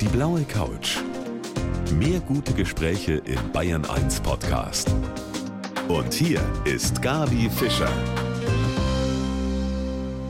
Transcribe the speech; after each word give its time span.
Die 0.00 0.08
blaue 0.08 0.42
Couch. 0.44 0.98
Mehr 1.98 2.20
gute 2.20 2.52
Gespräche 2.52 3.14
im 3.14 3.38
Bayern 3.52 3.86
1 3.86 4.20
Podcast. 4.20 4.94
Und 5.88 6.12
hier 6.12 6.40
ist 6.66 7.00
Gabi 7.00 7.48
Fischer. 7.48 7.90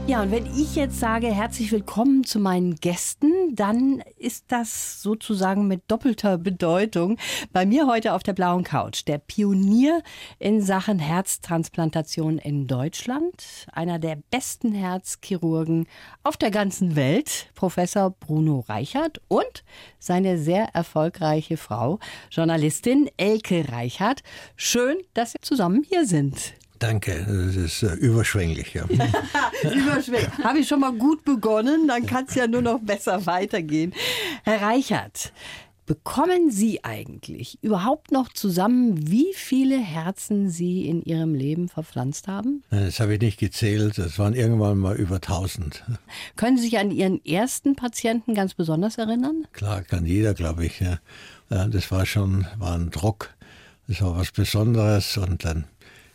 Ja, 0.07 0.23
und 0.23 0.31
wenn 0.31 0.47
ich 0.47 0.77
jetzt 0.77 1.01
sage, 1.01 1.27
herzlich 1.27 1.73
willkommen 1.73 2.23
zu 2.23 2.39
meinen 2.39 2.77
Gästen, 2.77 3.33
dann 3.55 4.03
ist 4.19 4.47
das 4.49 5.03
sozusagen 5.03 5.69
mit 5.69 5.83
doppelter 5.89 6.39
Bedeutung. 6.39 7.19
Bei 7.53 7.67
mir 7.67 7.87
heute 7.87 8.15
auf 8.15 8.23
der 8.23 8.33
blauen 8.33 8.65
Couch 8.65 9.03
der 9.07 9.19
Pionier 9.19 10.03
in 10.39 10.61
Sachen 10.61 10.99
Herztransplantation 10.99 12.39
in 12.39 12.67
Deutschland, 12.67 13.67
einer 13.73 13.99
der 13.99 14.19
besten 14.31 14.73
Herzchirurgen 14.73 15.87
auf 16.23 16.37
der 16.37 16.51
ganzen 16.51 16.97
Welt, 16.97 17.51
Professor 17.55 18.11
Bruno 18.11 18.61
Reichert 18.69 19.21
und 19.29 19.65
seine 19.99 20.39
sehr 20.39 20.75
erfolgreiche 20.75 21.57
Frau, 21.57 21.99
Journalistin 22.31 23.09
Elke 23.17 23.71
Reichert. 23.71 24.23
Schön, 24.57 24.97
dass 25.15 25.33
Sie 25.33 25.41
zusammen 25.41 25.85
hier 25.89 26.07
sind. 26.07 26.55
Danke, 26.79 27.25
das 27.27 27.57
ist 27.57 27.83
äh, 27.83 27.95
überschwänglich. 27.95 28.75
Ja. 28.75 28.85
überschwänglich. 29.63 30.39
Habe 30.43 30.59
ich 30.59 30.69
schon 30.69 30.81
mal 30.81 30.93
gut 30.93 31.25
begonnen, 31.25 31.89
dann 31.89 32.07
kann 32.07 32.27
es 32.29 32.35
ja 32.35 32.47
nur 32.47 32.63
noch 32.63 32.81
besser 32.81 33.27
weitergehen. 33.27 33.95
Herr 34.45 34.63
Reichert, 34.63 35.33
bekommen 35.87 36.51
Sie 36.51 36.85
eigentlich 36.85 37.59
überhaupt 37.63 38.13
noch 38.13 38.33
zusammen, 38.33 39.09
wie 39.09 39.33
viele 39.35 39.79
Herzen 39.79 40.51
Sie 40.51 40.87
in 40.87 41.03
Ihrem 41.03 41.35
Leben 41.35 41.69
verpflanzt 41.69 42.29
haben? 42.29 42.63
Das 42.71 43.01
habe 43.01 43.15
ich 43.15 43.21
nicht 43.21 43.39
gezählt, 43.39 43.99
das 43.99 44.19
waren 44.19 44.35
irgendwann 44.35 44.79
mal 44.79 44.97
über 44.97 45.17
1000. 45.17 45.85
Können 46.35 46.57
Sie 46.57 46.65
sich 46.65 46.79
an 46.79 46.91
Ihren 46.91 47.25
ersten 47.25 47.77
Patienten 47.77 48.35
ganz 48.35 48.55
besonders 48.55 48.99
erinnern? 48.99 49.47
Klar, 49.53 49.83
kann 49.83 50.05
jeder, 50.05 50.35
glaube 50.35 50.67
ich. 50.67 50.81
Ja. 50.81 50.99
Das 51.49 51.91
war 51.93 52.07
schon 52.07 52.47
war 52.59 52.75
ein 52.75 52.91
Druck, 52.91 53.31
das 53.87 54.03
war 54.03 54.17
was 54.17 54.33
Besonderes 54.33 55.17
und 55.17 55.45
dann 55.45 55.65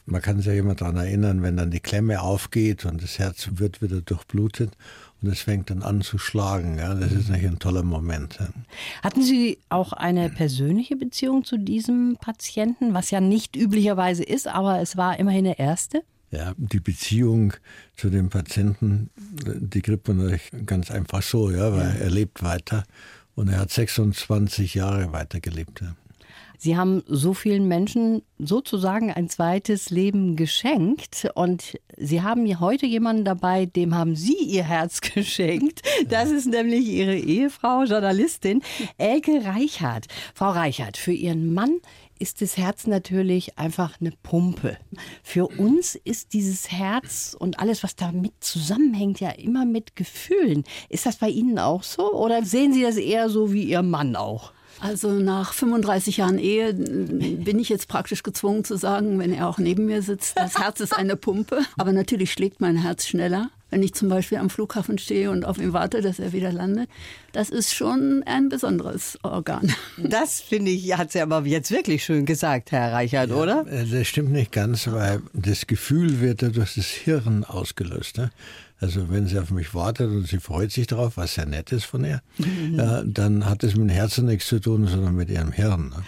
man 0.05 0.21
kann 0.21 0.37
sich 0.37 0.47
ja 0.47 0.53
immer 0.53 0.75
daran 0.75 0.97
erinnern, 0.97 1.41
wenn 1.41 1.57
dann 1.57 1.71
die 1.71 1.79
Klemme 1.79 2.21
aufgeht 2.21 2.85
und 2.85 3.01
das 3.01 3.19
Herz 3.19 3.49
wird 3.53 3.81
wieder 3.81 4.01
durchblutet 4.01 4.71
und 5.21 5.29
es 5.29 5.41
fängt 5.41 5.69
dann 5.69 5.83
an 5.83 6.01
zu 6.01 6.17
schlagen. 6.17 6.77
Ja, 6.79 6.93
das 6.95 7.11
ist 7.11 7.29
natürlich 7.29 7.51
ein 7.51 7.59
toller 7.59 7.83
Moment. 7.83 8.37
Ja. 8.39 8.49
Hatten 9.03 9.23
Sie 9.23 9.59
auch 9.69 9.93
eine 9.93 10.29
persönliche 10.29 10.95
Beziehung 10.95 11.43
zu 11.43 11.57
diesem 11.57 12.17
Patienten, 12.19 12.93
was 12.93 13.11
ja 13.11 13.21
nicht 13.21 13.55
üblicherweise 13.55 14.23
ist, 14.23 14.47
aber 14.47 14.81
es 14.81 14.97
war 14.97 15.19
immerhin 15.19 15.45
eine 15.45 15.59
erste? 15.59 16.03
Ja, 16.31 16.53
die 16.57 16.79
Beziehung 16.79 17.53
zu 17.97 18.09
dem 18.09 18.29
Patienten, 18.29 19.09
die 19.15 19.81
kriegt 19.81 20.07
man 20.07 20.17
natürlich 20.17 20.49
ganz 20.65 20.89
einfach 20.89 21.21
so, 21.21 21.51
ja, 21.51 21.73
weil 21.73 21.89
ja. 21.89 22.05
er 22.05 22.09
lebt 22.09 22.41
weiter 22.41 22.85
und 23.35 23.49
er 23.49 23.59
hat 23.59 23.69
26 23.69 24.75
Jahre 24.75 25.11
weitergelebt. 25.11 25.81
Ja. 25.81 25.95
Sie 26.63 26.77
haben 26.77 27.01
so 27.07 27.33
vielen 27.33 27.67
Menschen 27.67 28.21
sozusagen 28.37 29.11
ein 29.11 29.29
zweites 29.29 29.89
Leben 29.89 30.35
geschenkt 30.35 31.27
und 31.33 31.79
Sie 31.97 32.21
haben 32.21 32.59
heute 32.59 32.85
jemanden 32.85 33.25
dabei, 33.25 33.65
dem 33.65 33.95
haben 33.95 34.15
Sie 34.15 34.37
Ihr 34.37 34.63
Herz 34.63 35.01
geschenkt. 35.15 35.81
Das 36.07 36.29
ist 36.29 36.45
nämlich 36.45 36.85
Ihre 36.85 37.17
Ehefrau, 37.17 37.85
Journalistin 37.85 38.61
Elke 38.99 39.43
Reichhardt. 39.43 40.05
Frau 40.35 40.51
Reichhardt, 40.51 40.97
für 40.97 41.13
Ihren 41.13 41.51
Mann 41.51 41.79
ist 42.19 42.43
das 42.43 42.57
Herz 42.57 42.85
natürlich 42.85 43.57
einfach 43.57 43.99
eine 43.99 44.13
Pumpe. 44.21 44.77
Für 45.23 45.47
uns 45.47 45.95
ist 45.95 46.33
dieses 46.33 46.71
Herz 46.71 47.35
und 47.39 47.59
alles, 47.59 47.81
was 47.81 47.95
damit 47.95 48.33
zusammenhängt, 48.39 49.19
ja 49.19 49.31
immer 49.31 49.65
mit 49.65 49.95
Gefühlen. 49.95 50.63
Ist 50.89 51.07
das 51.07 51.15
bei 51.15 51.29
Ihnen 51.29 51.57
auch 51.57 51.81
so 51.81 52.13
oder 52.13 52.45
sehen 52.45 52.71
Sie 52.71 52.83
das 52.83 52.97
eher 52.97 53.31
so 53.31 53.51
wie 53.51 53.63
Ihr 53.63 53.81
Mann 53.81 54.15
auch? 54.15 54.53
Also 54.81 55.11
nach 55.11 55.53
35 55.53 56.17
Jahren 56.17 56.39
Ehe 56.39 56.73
bin 56.73 57.59
ich 57.59 57.69
jetzt 57.69 57.87
praktisch 57.87 58.23
gezwungen 58.23 58.63
zu 58.63 58.77
sagen, 58.77 59.19
wenn 59.19 59.31
er 59.31 59.47
auch 59.47 59.59
neben 59.59 59.85
mir 59.85 60.01
sitzt, 60.01 60.37
das 60.37 60.57
Herz 60.57 60.79
ist 60.79 60.97
eine 60.97 61.15
Pumpe. 61.15 61.61
Aber 61.77 61.93
natürlich 61.93 62.33
schlägt 62.33 62.61
mein 62.61 62.77
Herz 62.77 63.05
schneller. 63.05 63.51
Wenn 63.69 63.83
ich 63.83 63.93
zum 63.93 64.09
Beispiel 64.09 64.37
am 64.37 64.49
Flughafen 64.49 64.97
stehe 64.97 65.31
und 65.31 65.45
auf 65.45 65.57
ihn 65.57 65.71
warte, 65.71 66.01
dass 66.01 66.19
er 66.19 66.33
wieder 66.33 66.51
landet, 66.51 66.89
das 67.31 67.49
ist 67.49 67.73
schon 67.73 68.21
ein 68.25 68.49
besonderes 68.49 69.17
Organ. 69.23 69.73
Das 69.97 70.41
finde 70.41 70.71
ich, 70.71 70.97
hat 70.97 71.13
sie 71.13 71.21
aber 71.21 71.45
jetzt 71.45 71.71
wirklich 71.71 72.03
schön 72.03 72.25
gesagt, 72.25 72.73
Herr 72.73 72.91
Reichert, 72.91 73.29
ja, 73.29 73.35
oder? 73.35 73.65
Äh, 73.67 73.85
das 73.85 74.07
stimmt 74.07 74.31
nicht 74.31 74.51
ganz, 74.51 74.87
weil 74.87 75.21
das 75.31 75.67
Gefühl 75.67 76.19
wird 76.19 76.41
ja 76.41 76.49
durch 76.49 76.75
das 76.75 76.87
Hirn 76.87 77.45
ausgelöst. 77.45 78.17
Ne? 78.17 78.31
Also 78.81 79.11
wenn 79.11 79.27
sie 79.27 79.37
auf 79.37 79.51
mich 79.51 79.75
wartet 79.75 80.09
und 80.09 80.27
sie 80.27 80.39
freut 80.39 80.71
sich 80.71 80.87
darauf, 80.87 81.15
was 81.15 81.35
sehr 81.35 81.45
nett 81.45 81.71
ist 81.71 81.85
von 81.85 82.03
ihr, 82.03 82.21
mhm. 82.39 82.79
äh, 82.79 83.03
dann 83.05 83.45
hat 83.45 83.63
es 83.63 83.75
mit 83.75 83.89
dem 83.89 83.89
Herzen 83.89 84.25
nichts 84.25 84.47
zu 84.47 84.59
tun, 84.59 84.87
sondern 84.87 85.15
mit 85.15 85.29
ihrem 85.29 85.51
Hirn. 85.51 85.89
Ne? 85.89 86.03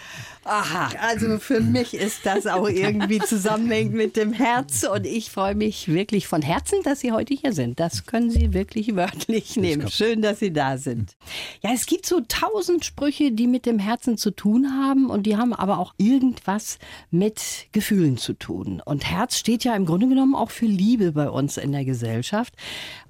Aha, 0.46 0.90
also 1.00 1.38
für 1.38 1.60
mich 1.60 1.94
ist 1.94 2.26
das 2.26 2.46
auch 2.46 2.68
irgendwie 2.68 3.18
zusammenhängend 3.18 3.94
mit 3.94 4.16
dem 4.16 4.34
Herz 4.34 4.84
und 4.84 5.06
ich 5.06 5.30
freue 5.30 5.54
mich 5.54 5.88
wirklich 5.88 6.26
von 6.26 6.42
Herzen, 6.42 6.82
dass 6.82 7.00
Sie 7.00 7.12
heute 7.12 7.32
hier 7.32 7.54
sind. 7.54 7.80
Das 7.80 8.04
können 8.04 8.28
Sie 8.28 8.52
wirklich 8.52 8.94
wörtlich 8.94 9.56
nehmen. 9.56 9.88
Schön, 9.90 10.20
dass 10.20 10.40
Sie 10.40 10.52
da 10.52 10.76
sind. 10.76 11.16
Ja, 11.62 11.70
es 11.72 11.86
gibt 11.86 12.04
so 12.04 12.20
tausend 12.28 12.84
Sprüche, 12.84 13.32
die 13.32 13.46
mit 13.46 13.64
dem 13.64 13.78
Herzen 13.78 14.18
zu 14.18 14.32
tun 14.32 14.70
haben 14.70 15.08
und 15.08 15.24
die 15.24 15.38
haben 15.38 15.54
aber 15.54 15.78
auch 15.78 15.94
irgendwas 15.96 16.78
mit 17.10 17.68
Gefühlen 17.72 18.18
zu 18.18 18.34
tun. 18.34 18.82
Und 18.84 19.10
Herz 19.10 19.38
steht 19.38 19.64
ja 19.64 19.74
im 19.74 19.86
Grunde 19.86 20.08
genommen 20.08 20.34
auch 20.34 20.50
für 20.50 20.66
Liebe 20.66 21.12
bei 21.12 21.30
uns 21.30 21.56
in 21.56 21.72
der 21.72 21.86
Gesellschaft. 21.86 22.52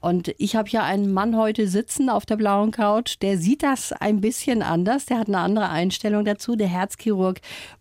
Und 0.00 0.32
ich 0.38 0.54
habe 0.54 0.68
ja 0.68 0.84
einen 0.84 1.12
Mann 1.12 1.36
heute 1.36 1.66
sitzen 1.66 2.10
auf 2.10 2.26
der 2.26 2.36
blauen 2.36 2.70
Couch, 2.70 3.16
der 3.22 3.38
sieht 3.38 3.62
das 3.62 3.90
ein 3.92 4.20
bisschen 4.20 4.62
anders, 4.62 5.06
der 5.06 5.18
hat 5.18 5.28
eine 5.28 5.38
andere 5.38 5.70
Einstellung 5.70 6.24
dazu, 6.24 6.54
der 6.54 6.68
Herzchirurg 6.68 7.23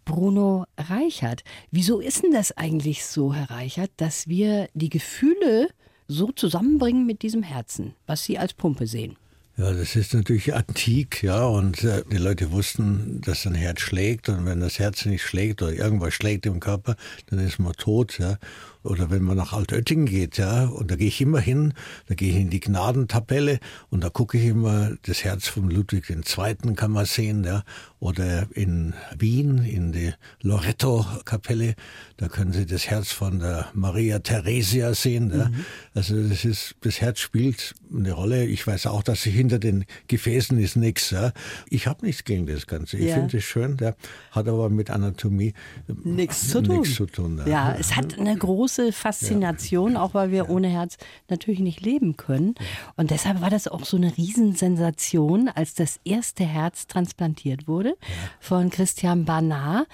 Bruno 0.06 0.66
Reichert. 0.78 1.44
Wieso 1.72 2.00
ist 2.00 2.24
denn 2.24 2.32
das 2.32 2.56
eigentlich 2.58 3.06
so, 3.06 3.34
Herr 3.34 3.50
Reichert, 3.50 3.92
dass 3.98 4.28
wir 4.28 4.70
die 4.74 4.90
Gefühle 4.90 5.70
so 6.08 6.32
zusammenbringen 6.32 7.06
mit 7.06 7.22
diesem 7.22 7.44
Herzen, 7.44 7.96
was 8.06 8.24
Sie 8.24 8.38
als 8.38 8.54
Pumpe 8.54 8.88
sehen? 8.88 9.18
Ja, 9.56 9.72
das 9.72 9.96
ist 9.96 10.16
natürlich 10.16 10.56
antik, 10.56 11.22
ja, 11.22 11.46
und 11.46 11.84
äh, 11.84 12.04
die 12.12 12.18
Leute 12.18 12.52
wussten, 12.52 13.22
dass 13.22 13.46
ein 13.46 13.54
Herz 13.54 13.82
schlägt 13.82 14.28
und 14.28 14.48
wenn 14.48 14.62
das 14.62 14.80
Herz 14.80 15.06
nicht 15.06 15.22
schlägt 15.22 15.62
oder 15.62 15.74
irgendwas 15.74 16.16
schlägt 16.16 16.48
im 16.48 16.60
Körper, 16.60 16.96
dann 17.28 17.38
ist 17.38 17.60
man 17.60 17.74
tot, 17.74 18.18
ja. 18.18 18.40
Oder 18.84 19.10
wenn 19.10 19.24
man 19.24 19.38
nach 19.38 19.54
Altötting 19.54 20.06
geht, 20.06 20.38
ja, 20.38 20.66
und 20.66 20.92
da 20.92 20.96
gehe 20.96 21.08
ich 21.08 21.22
immer 21.22 21.40
hin, 21.40 21.74
da 22.08 22.16
gehe 22.16 22.32
ich 22.32 22.36
in 22.38 22.50
die 22.50 22.60
Gnadentapelle 22.60 23.60
und 23.90 24.04
da 24.04 24.10
gucke 24.10 24.38
ich 24.38 24.46
immer, 24.46 24.92
das 25.04 25.24
Herz 25.24 25.48
von 25.48 25.70
Ludwig 25.70 26.10
II. 26.10 26.74
kann 26.76 26.92
man 26.92 27.06
sehen, 27.06 27.44
ja. 27.44 27.64
Oder 28.00 28.48
in 28.52 28.94
Wien, 29.18 29.60
in 29.60 29.94
die 29.94 30.12
Loretto-Kapelle, 30.42 31.76
da 32.18 32.28
können 32.28 32.52
Sie 32.52 32.66
das 32.66 32.88
Herz 32.88 33.14
von 33.14 33.40
der 33.40 33.68
Maria 33.74 34.20
Theresia 34.20 34.94
sehen. 34.94 35.32
Ja. 35.34 35.48
Mhm. 35.48 35.66
Also 35.94 36.28
das 36.28 36.44
ist, 36.44 36.76
das 36.82 37.00
Herz 37.00 37.20
spielt 37.20 37.74
eine 37.94 38.12
Rolle. 38.12 38.46
Ich 38.46 38.68
weiß 38.68 38.88
auch, 38.88 39.04
dass 39.04 39.24
sich 39.24 39.34
hinter 39.34 39.60
den 39.60 39.86
Gefäßen 40.08 40.60
ist 40.60 40.76
nichts. 40.76 41.12
Ja. 41.12 41.32
Ich 41.70 41.88
habe 41.88 42.06
nichts 42.06 42.26
gegen 42.26 42.46
das 42.46 42.68
Ganze. 42.68 42.98
Ich 42.98 43.06
ja. 43.06 43.16
finde 43.16 43.38
es 43.38 43.46
schön, 43.46 43.78
der 43.78 43.96
hat 44.32 44.50
aber 44.50 44.70
mit 44.70 44.90
Anatomie 44.90 45.54
nichts 46.04 46.50
zu 46.50 46.62
tun. 46.62 46.80
Nichts 46.80 46.96
zu 46.96 47.06
tun 47.06 47.38
ja. 47.38 47.48
ja, 47.48 47.76
es 47.80 47.96
hat 47.96 48.20
eine 48.20 48.36
große 48.36 48.73
große 48.74 48.92
Faszination, 48.92 49.98
auch 49.98 50.14
weil 50.14 50.32
wir 50.32 50.50
ohne 50.50 50.68
Herz 50.68 50.98
natürlich 51.30 51.60
nicht 51.60 51.82
leben 51.82 52.18
können. 52.18 52.56
Und 52.96 53.12
deshalb 53.12 53.42
war 53.42 53.50
das 53.50 53.68
auch 53.68 53.86
so 53.86 53.98
eine 53.98 54.16
Riesensensation, 54.18 55.50
als 55.50 55.76
das 55.76 56.00
erste 56.04 56.44
Herz 56.44 56.88
transplantiert 56.88 57.68
wurde 57.68 57.96
von 58.40 58.70
Christian 58.70 59.26
Barnard. 59.26 59.88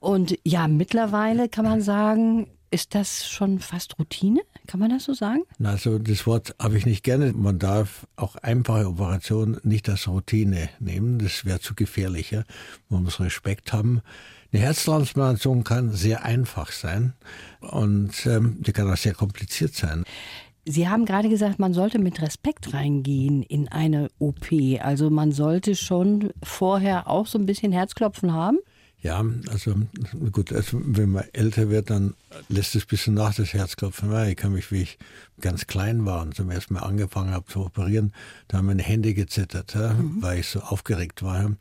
Und 0.00 0.38
ja, 0.44 0.66
mittlerweile 0.68 1.48
kann 1.48 1.64
man 1.64 1.80
sagen, 1.80 2.48
ist 2.70 2.96
das 2.96 3.28
schon 3.28 3.60
fast 3.60 4.00
Routine? 4.00 4.40
Kann 4.66 4.80
man 4.80 4.90
das 4.90 5.04
so 5.04 5.14
sagen? 5.14 5.42
Also 5.62 6.00
das 6.00 6.26
Wort 6.26 6.56
habe 6.60 6.76
ich 6.76 6.86
nicht 6.86 7.04
gerne. 7.04 7.32
Man 7.32 7.60
darf 7.60 8.08
auch 8.16 8.34
einfache 8.34 8.88
Operationen 8.88 9.60
nicht 9.62 9.88
als 9.88 10.08
Routine 10.08 10.70
nehmen. 10.80 11.20
Das 11.20 11.44
wäre 11.44 11.60
zu 11.60 11.74
gefährlich. 11.76 12.32
Ja? 12.32 12.42
Man 12.88 13.04
muss 13.04 13.20
Respekt 13.20 13.72
haben. 13.72 14.02
Eine 14.54 14.62
Herztransplantation 14.62 15.64
kann 15.64 15.90
sehr 15.90 16.24
einfach 16.24 16.70
sein 16.70 17.14
und 17.60 18.24
ähm, 18.24 18.58
die 18.60 18.70
kann 18.70 18.88
auch 18.88 18.96
sehr 18.96 19.12
kompliziert 19.12 19.74
sein. 19.74 20.04
Sie 20.64 20.88
haben 20.88 21.06
gerade 21.06 21.28
gesagt, 21.28 21.58
man 21.58 21.74
sollte 21.74 21.98
mit 21.98 22.22
Respekt 22.22 22.72
reingehen 22.72 23.42
in 23.42 23.66
eine 23.66 24.10
OP. 24.20 24.46
Also 24.78 25.10
man 25.10 25.32
sollte 25.32 25.74
schon 25.74 26.30
vorher 26.40 27.10
auch 27.10 27.26
so 27.26 27.36
ein 27.36 27.46
bisschen 27.46 27.72
Herzklopfen 27.72 28.32
haben? 28.32 28.58
Ja, 29.04 29.22
also 29.50 29.74
gut, 30.32 30.50
also 30.50 30.80
wenn 30.82 31.10
man 31.10 31.24
älter 31.34 31.68
wird, 31.68 31.90
dann 31.90 32.14
lässt 32.48 32.74
es 32.74 32.84
ein 32.84 32.88
bisschen 32.88 33.12
nach 33.12 33.34
das 33.34 33.52
Herzklopfen. 33.52 34.10
Ich 34.28 34.36
kann 34.36 34.54
mich, 34.54 34.72
wie 34.72 34.80
ich 34.80 34.98
ganz 35.42 35.66
klein 35.66 36.06
war 36.06 36.22
und 36.22 36.34
zum 36.34 36.50
ersten 36.50 36.72
Mal 36.72 36.80
angefangen 36.80 37.30
habe 37.30 37.44
zu 37.44 37.66
operieren, 37.66 38.14
da 38.48 38.56
haben 38.56 38.66
meine 38.66 38.82
Hände 38.82 39.12
gezittert, 39.12 39.74
ja, 39.74 39.92
mhm. 39.92 40.22
weil 40.22 40.38
ich 40.38 40.46
so 40.48 40.60
aufgeregt 40.60 41.22
war. 41.22 41.52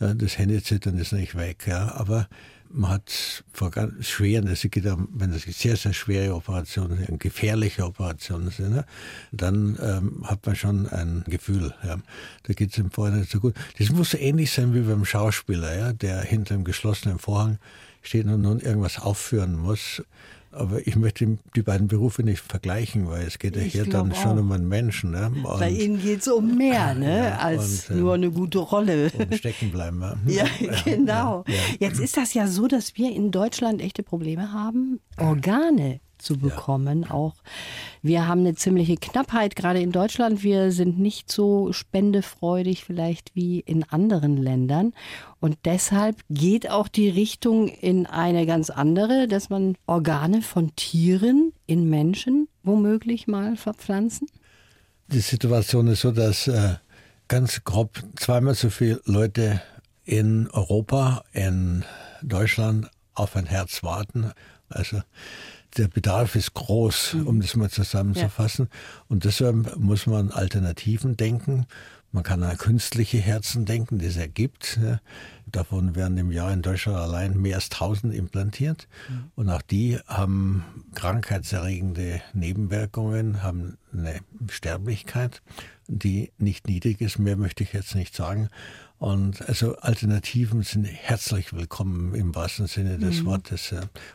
Das 0.00 0.38
Händezittern 0.38 0.98
ist 0.98 1.12
nicht 1.12 1.36
weg, 1.36 1.68
ja, 1.68 1.94
aber 1.94 2.28
man 2.70 2.90
hat 2.90 3.44
vor 3.52 3.70
ganz 3.70 4.06
schweren, 4.06 4.46
es 4.48 4.62
geht 4.62 4.86
um, 4.86 5.08
wenn 5.12 5.32
das 5.32 5.42
sehr, 5.42 5.76
sehr 5.76 5.92
schwere 5.92 6.34
Operationen 6.34 6.98
sind, 6.98 7.20
gefährliche 7.20 7.84
Operationen 7.84 8.50
sind, 8.50 8.70
ne, 8.70 8.84
dann 9.32 9.78
ähm, 9.80 10.24
hat 10.24 10.46
man 10.46 10.56
schon 10.56 10.86
ein 10.88 11.24
Gefühl. 11.26 11.74
Ja. 11.84 11.96
Da 12.44 12.52
geht 12.52 12.72
es 12.72 12.78
im 12.78 12.90
Vorhinein 12.90 13.24
so 13.24 13.40
gut. 13.40 13.54
Das 13.78 13.90
muss 13.90 14.10
so 14.10 14.18
ähnlich 14.18 14.50
sein 14.50 14.74
wie 14.74 14.80
beim 14.80 15.04
Schauspieler, 15.04 15.76
ja, 15.76 15.92
der 15.92 16.20
hinter 16.22 16.54
einem 16.54 16.64
geschlossenen 16.64 17.18
Vorhang 17.18 17.58
steht 18.02 18.26
und 18.26 18.42
nun 18.42 18.60
irgendwas 18.60 18.98
aufführen 18.98 19.56
muss. 19.56 20.02
Aber 20.50 20.86
ich 20.86 20.96
möchte 20.96 21.38
die 21.54 21.62
beiden 21.62 21.88
Berufe 21.88 22.22
nicht 22.22 22.40
vergleichen, 22.40 23.08
weil 23.08 23.26
es 23.26 23.38
geht 23.38 23.56
ja 23.56 23.62
hier 23.62 23.84
dann 23.84 24.12
auch. 24.12 24.22
schon 24.22 24.38
um 24.38 24.50
einen 24.52 24.66
Menschen. 24.66 25.10
Ne? 25.10 25.30
Und, 25.44 25.58
Bei 25.58 25.70
Ihnen 25.70 26.00
geht 26.00 26.20
es 26.20 26.28
um 26.28 26.56
mehr 26.56 26.94
ne? 26.94 27.24
Ja, 27.24 27.38
als 27.38 27.88
und, 27.90 27.96
äh, 27.96 28.00
nur 28.00 28.14
eine 28.14 28.30
gute 28.30 28.58
Rolle. 28.58 29.10
Um 29.16 29.32
stecken 29.36 29.70
bleiben. 29.70 29.98
Ja, 30.26 30.44
ja 30.60 30.72
genau. 30.84 31.44
Ja, 31.46 31.54
Jetzt 31.80 32.00
ist 32.00 32.16
das 32.16 32.34
ja 32.34 32.46
so, 32.46 32.66
dass 32.66 32.96
wir 32.96 33.14
in 33.14 33.30
Deutschland 33.30 33.80
echte 33.82 34.02
Probleme 34.02 34.52
haben, 34.52 35.00
Organe 35.16 36.00
zu 36.18 36.38
bekommen. 36.38 37.02
Ja. 37.02 37.10
Auch 37.10 37.34
wir 38.02 38.26
haben 38.28 38.40
eine 38.40 38.54
ziemliche 38.54 38.96
Knappheit, 38.96 39.56
gerade 39.56 39.80
in 39.80 39.92
Deutschland. 39.92 40.42
Wir 40.42 40.72
sind 40.72 40.98
nicht 40.98 41.30
so 41.30 41.72
spendefreudig 41.72 42.84
vielleicht 42.84 43.34
wie 43.34 43.60
in 43.60 43.84
anderen 43.84 44.36
Ländern. 44.36 44.92
Und 45.40 45.56
deshalb 45.64 46.16
geht 46.28 46.70
auch 46.70 46.88
die 46.88 47.08
Richtung 47.08 47.68
in 47.68 48.06
eine 48.06 48.46
ganz 48.46 48.70
andere, 48.70 49.28
dass 49.28 49.50
man 49.50 49.76
Organe 49.86 50.42
von 50.42 50.74
Tieren 50.76 51.52
in 51.66 51.88
Menschen 51.88 52.48
womöglich 52.62 53.26
mal 53.26 53.56
verpflanzen. 53.56 54.28
Die 55.08 55.20
Situation 55.20 55.86
ist 55.86 56.02
so, 56.02 56.10
dass 56.10 56.48
äh, 56.48 56.74
ganz 57.28 57.64
grob 57.64 58.02
zweimal 58.16 58.54
so 58.54 58.68
viele 58.70 59.00
Leute 59.04 59.62
in 60.04 60.48
Europa, 60.50 61.24
in 61.32 61.84
Deutschland 62.22 62.90
auf 63.14 63.36
ein 63.36 63.46
Herz 63.46 63.82
warten. 63.82 64.32
Also 64.68 65.02
der 65.78 65.88
Bedarf 65.88 66.34
ist 66.34 66.54
groß, 66.54 67.14
mhm. 67.14 67.26
um 67.26 67.40
das 67.40 67.56
mal 67.56 67.70
zusammenzufassen. 67.70 68.68
Ja. 68.70 68.78
Und 69.08 69.24
deshalb 69.24 69.76
muss 69.76 70.06
man 70.06 70.30
Alternativen 70.30 71.16
denken. 71.16 71.66
Man 72.10 72.22
kann 72.22 72.42
an 72.42 72.56
künstliche 72.56 73.18
Herzen 73.18 73.66
denken, 73.66 73.98
die 73.98 74.06
es 74.06 74.16
ergibt. 74.16 74.80
Davon 75.46 75.94
werden 75.94 76.16
im 76.16 76.30
Jahr 76.30 76.52
in 76.52 76.62
Deutschland 76.62 76.96
allein 76.96 77.38
mehr 77.38 77.56
als 77.56 77.70
1000 77.70 78.14
implantiert. 78.14 78.88
Mhm. 79.08 79.30
Und 79.36 79.50
auch 79.50 79.62
die 79.62 79.98
haben 80.06 80.64
krankheitserregende 80.94 82.22
Nebenwirkungen, 82.32 83.42
haben 83.42 83.76
eine 83.92 84.20
Sterblichkeit, 84.50 85.42
die 85.86 86.32
nicht 86.38 86.66
niedrig 86.66 87.00
ist. 87.02 87.18
Mehr 87.18 87.36
möchte 87.36 87.62
ich 87.62 87.74
jetzt 87.74 87.94
nicht 87.94 88.14
sagen. 88.14 88.48
Und 88.98 89.48
also 89.48 89.76
Alternativen 89.76 90.62
sind 90.62 90.84
herzlich 90.84 91.52
willkommen 91.52 92.14
im 92.14 92.34
wahrsten 92.34 92.66
Sinne 92.66 92.98
des 92.98 93.22
mhm. 93.22 93.26
Wortes. 93.26 93.72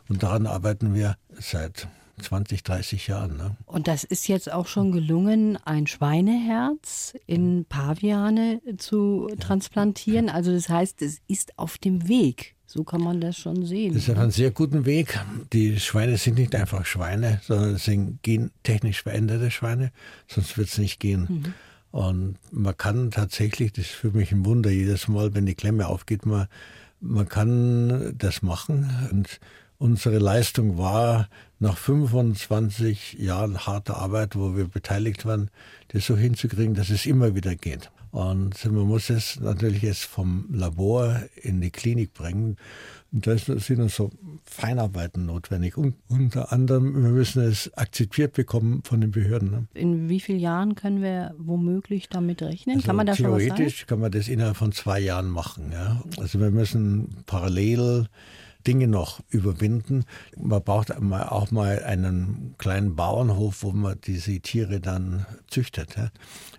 Und 0.09 0.23
daran 0.23 0.45
arbeiten 0.45 0.93
wir 0.93 1.15
seit 1.39 1.87
20, 2.21 2.63
30 2.63 3.07
Jahren. 3.07 3.37
Ne? 3.37 3.55
Und 3.65 3.87
das 3.87 4.03
ist 4.03 4.27
jetzt 4.27 4.51
auch 4.51 4.67
schon 4.67 4.91
gelungen, 4.91 5.57
ein 5.65 5.87
Schweineherz 5.87 7.13
in 7.25 7.65
Paviane 7.65 8.61
zu 8.77 9.27
ja. 9.29 9.35
transplantieren. 9.37 10.29
Also 10.29 10.51
das 10.51 10.67
heißt, 10.67 11.01
es 11.01 11.21
ist 11.27 11.57
auf 11.57 11.77
dem 11.77 12.07
Weg. 12.09 12.55
So 12.65 12.83
kann 12.83 13.01
man 13.01 13.21
das 13.21 13.37
schon 13.37 13.65
sehen. 13.65 13.93
Das 13.93 14.03
ist 14.03 14.09
auf 14.09 14.17
einem 14.17 14.31
sehr 14.31 14.51
guten 14.51 14.85
Weg. 14.85 15.19
Die 15.53 15.79
Schweine 15.79 16.17
sind 16.17 16.39
nicht 16.39 16.55
einfach 16.55 16.85
Schweine, 16.85 17.39
sondern 17.43 17.75
es 17.75 17.85
sind 17.85 18.21
gentechnisch 18.23 19.03
veränderte 19.03 19.51
Schweine, 19.51 19.91
sonst 20.27 20.57
wird 20.57 20.69
es 20.69 20.77
nicht 20.79 20.99
gehen. 20.99 21.27
Mhm. 21.29 21.53
Und 21.93 22.39
man 22.51 22.75
kann 22.75 23.11
tatsächlich, 23.11 23.71
das 23.71 23.85
ist 23.85 23.91
für 23.91 24.09
mich 24.09 24.31
ein 24.31 24.47
Wunder 24.47 24.71
jedes 24.71 25.07
Mal, 25.07 25.35
wenn 25.35 25.45
die 25.45 25.53
Klemme 25.53 25.87
aufgeht, 25.87 26.25
man, 26.25 26.47
man 26.99 27.29
kann 27.29 28.15
das 28.17 28.41
machen. 28.41 28.89
Und 29.11 29.39
unsere 29.77 30.17
Leistung 30.17 30.79
war, 30.79 31.29
nach 31.59 31.77
25 31.77 33.13
Jahren 33.19 33.67
harter 33.67 33.97
Arbeit, 33.97 34.35
wo 34.35 34.57
wir 34.57 34.67
beteiligt 34.67 35.27
waren, 35.27 35.51
das 35.89 36.07
so 36.07 36.17
hinzukriegen, 36.17 36.73
dass 36.73 36.89
es 36.89 37.05
immer 37.05 37.35
wieder 37.35 37.53
geht. 37.55 37.91
Und 38.09 38.65
man 38.65 38.87
muss 38.87 39.11
es 39.11 39.39
natürlich 39.39 39.83
jetzt 39.83 40.05
vom 40.05 40.47
Labor 40.51 41.21
in 41.43 41.61
die 41.61 41.69
Klinik 41.69 42.15
bringen. 42.15 42.57
Und 43.13 43.27
da 43.27 43.37
sind 43.37 43.77
dann 43.77 43.89
so 43.89 44.09
Feinarbeiten 44.43 45.27
notwendig. 45.27 45.77
Und 45.77 45.93
unter 46.09 46.51
anderem, 46.51 46.95
wir 47.03 47.11
müssen 47.11 47.43
es 47.43 47.71
akzeptiert 47.77 48.33
bekommen 48.33 48.81
von 48.83 49.01
den 49.01 49.11
Behörden. 49.11 49.51
Ne? 49.51 49.67
In 49.75 50.09
wie 50.09 50.19
vielen 50.19 50.39
Jahren 50.39 50.73
können 50.73 51.03
wir 51.03 51.35
womöglich 51.37 52.09
damit 52.09 52.41
rechnen? 52.41 52.77
Also 52.77 52.87
kann 52.87 52.95
man 52.95 53.05
da 53.05 53.15
schon 53.15 53.31
was 53.31 53.43
Theoretisch 53.43 53.85
kann 53.85 53.99
man 53.99 54.11
das 54.11 54.27
innerhalb 54.27 54.57
von 54.57 54.71
zwei 54.71 54.99
Jahren 54.99 55.29
machen. 55.29 55.71
Ja? 55.71 56.01
Also 56.17 56.39
wir 56.39 56.49
müssen 56.49 57.17
parallel 57.27 58.07
Dinge 58.67 58.87
noch 58.87 59.19
überwinden. 59.29 60.05
Man 60.37 60.63
braucht 60.63 60.91
auch 60.91 61.51
mal 61.51 61.83
einen 61.83 62.55
kleinen 62.57 62.95
Bauernhof, 62.95 63.63
wo 63.63 63.71
man 63.71 63.99
diese 64.05 64.39
Tiere 64.39 64.79
dann 64.79 65.25
züchtet. 65.47 65.95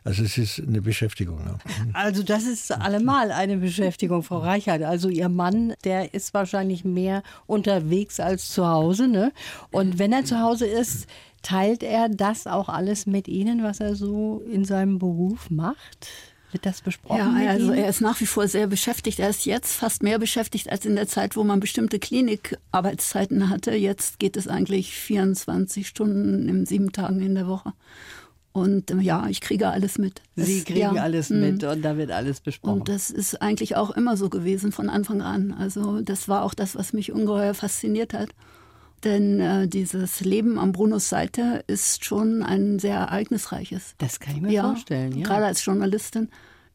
Also 0.04 0.22
es 0.22 0.38
ist 0.38 0.60
eine 0.60 0.82
Beschäftigung. 0.82 1.58
Also 1.92 2.22
das 2.22 2.44
ist 2.44 2.72
allemal 2.72 3.32
eine 3.32 3.56
Beschäftigung, 3.56 4.22
Frau 4.22 4.38
Reichert. 4.38 4.82
Also 4.82 5.08
Ihr 5.08 5.28
Mann, 5.28 5.74
der 5.84 6.14
ist 6.14 6.34
wahrscheinlich 6.34 6.84
mehr 6.84 7.22
unterwegs 7.46 8.20
als 8.20 8.50
zu 8.50 8.66
Hause. 8.66 9.08
Ne? 9.08 9.32
Und 9.70 9.98
wenn 9.98 10.12
er 10.12 10.24
zu 10.24 10.40
Hause 10.40 10.66
ist, 10.66 11.06
teilt 11.42 11.82
er 11.82 12.08
das 12.08 12.46
auch 12.46 12.68
alles 12.68 13.06
mit 13.06 13.28
Ihnen, 13.28 13.62
was 13.62 13.80
er 13.80 13.94
so 13.94 14.42
in 14.50 14.64
seinem 14.64 14.98
Beruf 14.98 15.50
macht? 15.50 16.08
Wird 16.54 16.66
das 16.66 16.82
besprochen? 16.82 17.18
Ja, 17.18 17.50
also 17.50 17.72
er 17.72 17.88
ist 17.88 18.00
nach 18.00 18.20
wie 18.20 18.26
vor 18.26 18.46
sehr 18.46 18.68
beschäftigt. 18.68 19.18
Er 19.18 19.28
ist 19.28 19.44
jetzt 19.44 19.74
fast 19.74 20.04
mehr 20.04 20.20
beschäftigt 20.20 20.70
als 20.70 20.86
in 20.86 20.94
der 20.94 21.08
Zeit, 21.08 21.34
wo 21.34 21.42
man 21.42 21.58
bestimmte 21.58 21.98
Klinikarbeitszeiten 21.98 23.50
hatte. 23.50 23.74
Jetzt 23.74 24.20
geht 24.20 24.36
es 24.36 24.46
eigentlich 24.46 24.94
24 24.94 25.88
Stunden 25.88 26.48
in 26.48 26.64
sieben 26.64 26.92
Tagen 26.92 27.20
in 27.20 27.34
der 27.34 27.48
Woche. 27.48 27.72
Und 28.52 28.92
ähm, 28.92 29.00
ja, 29.00 29.26
ich 29.26 29.40
kriege 29.40 29.68
alles 29.68 29.98
mit. 29.98 30.22
Das, 30.36 30.46
Sie 30.46 30.62
kriegen 30.62 30.78
ja, 30.78 30.92
alles 30.92 31.28
mhm. 31.30 31.40
mit 31.40 31.64
und 31.64 31.82
da 31.82 31.96
wird 31.96 32.12
alles 32.12 32.38
besprochen. 32.40 32.78
Und 32.78 32.88
das 32.88 33.10
ist 33.10 33.42
eigentlich 33.42 33.74
auch 33.74 33.90
immer 33.90 34.16
so 34.16 34.28
gewesen 34.28 34.70
von 34.70 34.88
Anfang 34.88 35.22
an. 35.22 35.52
Also 35.58 36.02
das 36.02 36.28
war 36.28 36.44
auch 36.44 36.54
das, 36.54 36.76
was 36.76 36.92
mich 36.92 37.10
ungeheuer 37.10 37.54
fasziniert 37.54 38.14
hat. 38.14 38.28
Denn 39.04 39.40
äh, 39.40 39.68
dieses 39.68 40.20
Leben 40.20 40.58
am 40.58 40.72
Brunos 40.72 41.08
Seite 41.08 41.62
ist 41.66 42.04
schon 42.04 42.42
ein 42.42 42.78
sehr 42.78 42.96
ereignisreiches. 42.96 43.94
Das 43.98 44.18
kann 44.18 44.36
ich 44.36 44.42
mir 44.42 44.52
ja, 44.52 44.62
vorstellen. 44.68 45.18
Ja. 45.18 45.26
Gerade 45.26 45.46
als 45.46 45.64
Journalistin 45.64 46.30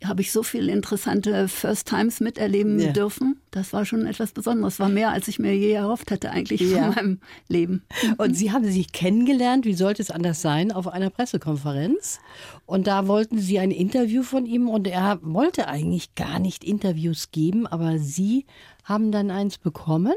habe 0.06 0.22
ich 0.22 0.32
so 0.32 0.44
viele 0.44 0.72
interessante 0.72 1.48
First 1.50 1.90
Times 1.90 2.22
miterleben 2.22 2.80
ja. 2.80 2.92
dürfen. 2.92 3.42
Das 3.52 3.74
war 3.74 3.84
schon 3.86 4.06
etwas 4.06 4.32
Besonderes. 4.32 4.80
War 4.80 4.88
mehr, 4.88 5.12
als 5.12 5.28
ich 5.28 5.40
mir 5.40 5.56
je 5.56 5.72
erhofft 5.72 6.12
hätte 6.12 6.32
eigentlich 6.32 6.62
ja. 6.62 6.86
von 6.86 6.96
meinem 6.96 7.20
Leben. 7.48 7.84
Und 8.18 8.36
Sie 8.36 8.52
haben 8.52 8.64
sich 8.64 8.94
kennengelernt, 8.94 9.66
wie 9.66 9.74
sollte 9.74 10.02
es 10.02 10.10
anders 10.10 10.42
sein, 10.42 10.72
auf 10.72 10.88
einer 10.88 11.10
Pressekonferenz. 11.10 12.20
Und 12.66 12.88
da 12.88 13.08
wollten 13.08 13.40
Sie 13.40 13.60
ein 13.60 13.72
Interview 13.72 14.24
von 14.24 14.46
ihm 14.46 14.70
und 14.70 14.88
er 14.88 15.20
wollte 15.22 15.68
eigentlich 15.68 16.16
gar 16.16 16.40
nicht 16.40 16.64
Interviews 16.64 17.32
geben, 17.32 17.68
aber 17.68 18.00
Sie 18.00 18.46
haben 18.86 19.12
dann 19.12 19.32
eins 19.32 19.58
bekommen 19.58 20.14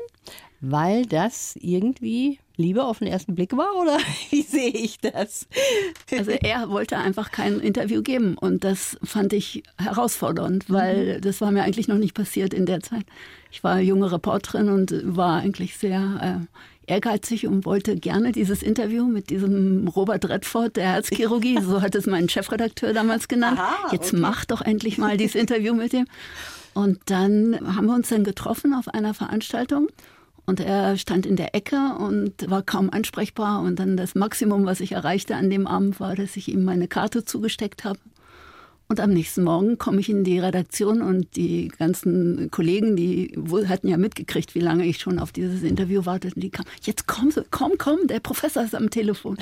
weil 0.62 1.06
das 1.06 1.56
irgendwie 1.60 2.38
Liebe 2.56 2.84
auf 2.84 3.00
den 3.00 3.08
ersten 3.08 3.34
Blick 3.34 3.56
war 3.56 3.74
oder 3.74 3.98
wie 4.30 4.42
sehe 4.42 4.70
ich 4.70 4.98
das? 5.00 5.46
Also 6.10 6.30
er 6.30 6.70
wollte 6.70 6.96
einfach 6.96 7.32
kein 7.32 7.58
Interview 7.60 8.00
geben 8.00 8.38
und 8.38 8.62
das 8.62 8.96
fand 9.02 9.32
ich 9.32 9.64
herausfordernd, 9.76 10.70
weil 10.70 11.16
mhm. 11.16 11.20
das 11.20 11.40
war 11.40 11.50
mir 11.50 11.64
eigentlich 11.64 11.88
noch 11.88 11.98
nicht 11.98 12.14
passiert 12.14 12.54
in 12.54 12.64
der 12.64 12.80
Zeit. 12.80 13.04
Ich 13.50 13.64
war 13.64 13.80
junge 13.80 14.12
Reporterin 14.12 14.68
und 14.68 14.94
war 15.04 15.40
eigentlich 15.40 15.76
sehr 15.76 16.46
äh, 16.86 16.92
ehrgeizig 16.92 17.48
und 17.48 17.64
wollte 17.64 17.96
gerne 17.96 18.30
dieses 18.30 18.62
Interview 18.62 19.06
mit 19.06 19.30
diesem 19.30 19.88
Robert 19.88 20.28
Redford 20.28 20.76
der 20.76 20.92
Herzchirurgie, 20.92 21.60
so 21.62 21.82
hat 21.82 21.96
es 21.96 22.06
mein 22.06 22.28
Chefredakteur 22.28 22.92
damals 22.92 23.26
genannt. 23.26 23.58
Aha, 23.58 23.88
Jetzt 23.90 24.12
okay. 24.12 24.22
mach 24.22 24.44
doch 24.44 24.60
endlich 24.60 24.96
mal 24.96 25.16
dieses 25.16 25.34
Interview 25.34 25.74
mit 25.74 25.92
ihm. 25.92 26.06
Und 26.72 27.00
dann 27.06 27.58
haben 27.76 27.86
wir 27.86 27.94
uns 27.94 28.10
dann 28.10 28.22
getroffen 28.22 28.74
auf 28.74 28.88
einer 28.88 29.12
Veranstaltung 29.12 29.88
und 30.46 30.60
er 30.60 30.96
stand 30.96 31.26
in 31.26 31.36
der 31.36 31.54
Ecke 31.54 31.94
und 31.98 32.50
war 32.50 32.62
kaum 32.62 32.90
ansprechbar. 32.90 33.62
Und 33.62 33.78
dann 33.78 33.96
das 33.96 34.14
Maximum, 34.14 34.66
was 34.66 34.80
ich 34.80 34.92
erreichte 34.92 35.36
an 35.36 35.50
dem 35.50 35.66
Abend, 35.66 36.00
war, 36.00 36.16
dass 36.16 36.36
ich 36.36 36.48
ihm 36.48 36.64
meine 36.64 36.88
Karte 36.88 37.24
zugesteckt 37.24 37.84
habe. 37.84 37.98
Und 38.92 39.00
am 39.00 39.08
nächsten 39.08 39.42
Morgen 39.42 39.78
komme 39.78 40.00
ich 40.00 40.10
in 40.10 40.22
die 40.22 40.38
Redaktion 40.38 41.00
und 41.00 41.34
die 41.34 41.68
ganzen 41.68 42.50
Kollegen, 42.50 42.94
die 42.94 43.34
hatten 43.66 43.88
ja 43.88 43.96
mitgekriegt, 43.96 44.54
wie 44.54 44.60
lange 44.60 44.84
ich 44.84 44.98
schon 44.98 45.18
auf 45.18 45.32
dieses 45.32 45.62
Interview 45.62 46.04
wartete. 46.04 46.38
Die 46.38 46.50
kamen, 46.50 46.68
jetzt 46.82 47.06
komm, 47.06 47.32
komm, 47.50 47.72
komm, 47.78 48.06
der 48.06 48.20
Professor 48.20 48.62
ist 48.62 48.74
am 48.74 48.90
Telefon. 48.90 49.38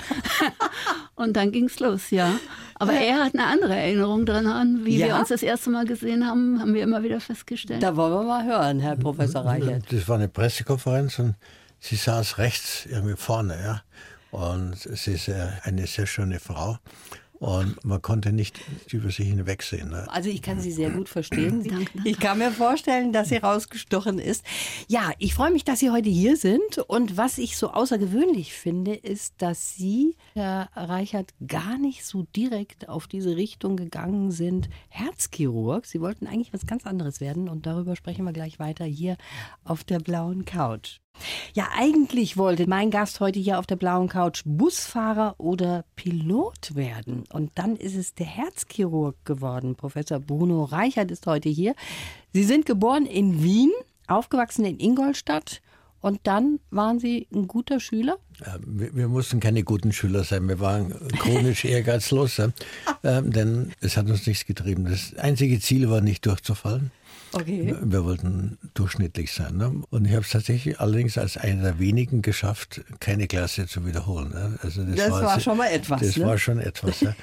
und 1.16 1.37
dann 1.37 1.50
ging 1.50 1.64
es 1.64 1.80
los, 1.80 2.11
ja. 2.11 2.38
Aber 2.76 2.92
er 2.92 3.25
hat 3.25 3.35
eine 3.35 3.45
andere 3.45 3.75
Erinnerung 3.75 4.25
daran, 4.25 4.85
wie 4.85 4.99
ja? 4.99 5.09
wir 5.09 5.16
uns 5.16 5.30
das 5.30 5.42
erste 5.42 5.71
Mal 5.71 5.85
gesehen 5.85 6.25
haben, 6.28 6.61
haben 6.61 6.73
wir 6.73 6.85
immer 6.85 7.02
wieder 7.02 7.19
festgestellt. 7.19 7.83
Da 7.83 7.97
wollen 7.97 8.12
wir 8.12 8.23
mal 8.23 8.45
hören, 8.45 8.78
Herr 8.78 8.95
Professor 8.95 9.45
Reichert. 9.45 9.92
Das 9.92 10.07
war 10.07 10.14
eine 10.14 10.28
Pressekonferenz 10.28 11.19
und 11.19 11.35
sie 11.80 11.97
saß 11.97 12.38
rechts 12.38 12.87
irgendwie 12.88 13.16
vorne, 13.16 13.59
ja. 13.61 13.83
Und 14.30 14.76
sie 14.76 15.14
ist 15.14 15.28
eine 15.64 15.88
sehr 15.88 16.07
schöne 16.07 16.38
Frau. 16.38 16.78
Und 17.40 17.82
man 17.87 18.02
konnte 18.02 18.32
nicht 18.32 18.61
über 18.92 19.11
sie 19.11 19.25
hinwegsehen. 19.25 19.88
Ne? 19.88 20.06
Also 20.11 20.28
ich 20.28 20.42
kann 20.42 20.61
Sie 20.61 20.70
sehr 20.70 20.90
gut 20.90 21.09
verstehen. 21.09 21.64
Danke. 21.64 21.90
Ich 22.04 22.20
kann 22.20 22.37
mir 22.38 22.52
vorstellen, 22.52 23.14
dass 23.14 23.30
sie 23.30 23.38
rausgestochen 23.38 24.18
ist. 24.18 24.44
Ja, 24.88 25.11
ich 25.18 25.32
freue 25.32 25.50
mich, 25.50 25.64
dass 25.64 25.80
Sie 25.80 25.90
heute 25.90 26.11
hier 26.11 26.37
sind. 26.37 26.78
Und 26.87 27.16
was 27.16 27.38
ich 27.38 27.56
so 27.56 27.70
außergewöhnlich 27.70 28.52
finde, 28.52 28.94
ist, 28.94 29.35
dass 29.38 29.75
Sie, 29.75 30.16
Herr 30.35 30.68
Reichert, 30.76 31.32
gar 31.47 31.78
nicht 31.78 32.04
so 32.04 32.26
direkt 32.37 32.90
auf 32.90 33.06
diese 33.06 33.37
Richtung 33.37 33.78
gegangen 33.78 34.32
sind. 34.32 34.68
Herzchirurg. 34.90 35.87
Sie 35.87 36.02
wollten 36.02 36.26
eigentlich 36.26 36.52
was 36.52 36.66
ganz 36.66 36.85
anderes 36.85 37.23
werden. 37.23 37.49
Und 37.49 37.64
darüber 37.64 37.97
sprechen 37.97 38.26
wir 38.26 38.35
gleich 38.35 38.59
weiter 38.59 38.85
hier 38.85 39.16
auf 39.64 39.82
der 39.82 39.99
blauen 39.99 40.44
Couch. 40.44 41.00
Ja, 41.54 41.68
eigentlich 41.76 42.36
wollte 42.36 42.68
mein 42.68 42.90
Gast 42.90 43.20
heute 43.20 43.38
hier 43.38 43.58
auf 43.58 43.66
der 43.66 43.76
blauen 43.76 44.08
Couch 44.08 44.42
Busfahrer 44.44 45.34
oder 45.38 45.84
Pilot 45.96 46.74
werden. 46.74 47.24
Und 47.32 47.50
dann 47.56 47.76
ist 47.76 47.96
es 47.96 48.14
der 48.14 48.26
Herzchirurg 48.26 49.16
geworden. 49.24 49.74
Professor 49.74 50.20
Bruno 50.20 50.64
Reichert 50.64 51.10
ist 51.10 51.26
heute 51.26 51.48
hier. 51.48 51.74
Sie 52.32 52.44
sind 52.44 52.66
geboren 52.66 53.06
in 53.06 53.42
Wien, 53.42 53.70
aufgewachsen 54.06 54.64
in 54.64 54.78
Ingolstadt. 54.78 55.60
Und 56.02 56.20
dann 56.22 56.60
waren 56.70 56.98
Sie 56.98 57.26
ein 57.34 57.46
guter 57.46 57.78
Schüler? 57.78 58.16
Wir, 58.64 58.94
wir, 58.94 59.08
mussten 59.08 59.38
keine 59.38 59.64
guten 59.64 59.92
Schüler 59.92 60.24
sein. 60.24 60.48
Wir 60.48 60.58
waren 60.58 60.94
chronisch 61.18 61.64
ehrgeizlos, 61.66 62.38
ähm, 62.38 63.30
denn 63.30 63.72
es 63.80 63.98
hat 63.98 64.08
uns 64.08 64.26
nichts 64.26 64.46
getrieben. 64.46 64.86
Das 64.86 65.14
einzige 65.18 65.60
Ziel 65.60 65.90
war 65.90 66.00
nicht 66.00 66.24
durchzufallen. 66.24 66.90
Okay. 67.32 67.76
Wir 67.80 68.04
wollten 68.04 68.58
durchschnittlich 68.75 69.32
sein. 69.32 69.56
Ne? 69.56 69.82
Und 69.90 70.04
ich 70.04 70.12
habe 70.12 70.22
es 70.22 70.30
tatsächlich 70.30 70.80
allerdings 70.80 71.16
als 71.16 71.37
einer 71.37 71.62
der 71.62 71.78
wenigen 71.78 72.22
geschafft, 72.22 72.82
keine 72.99 73.26
Klasse 73.26 73.66
zu 73.66 73.87
wiederholen. 73.87 74.30
Ne? 74.30 74.58
Also 74.62 74.82
das, 74.84 74.96
das 74.96 75.10
war, 75.10 75.22
war, 75.22 75.40
schon 75.40 75.56
mal 75.56 75.68
etwas. 75.68 76.00
Das 76.00 76.16
ne? 76.16 76.26
war 76.26 76.38
schon 76.38 76.58
etwas. 76.58 77.00
Ja. 77.00 77.14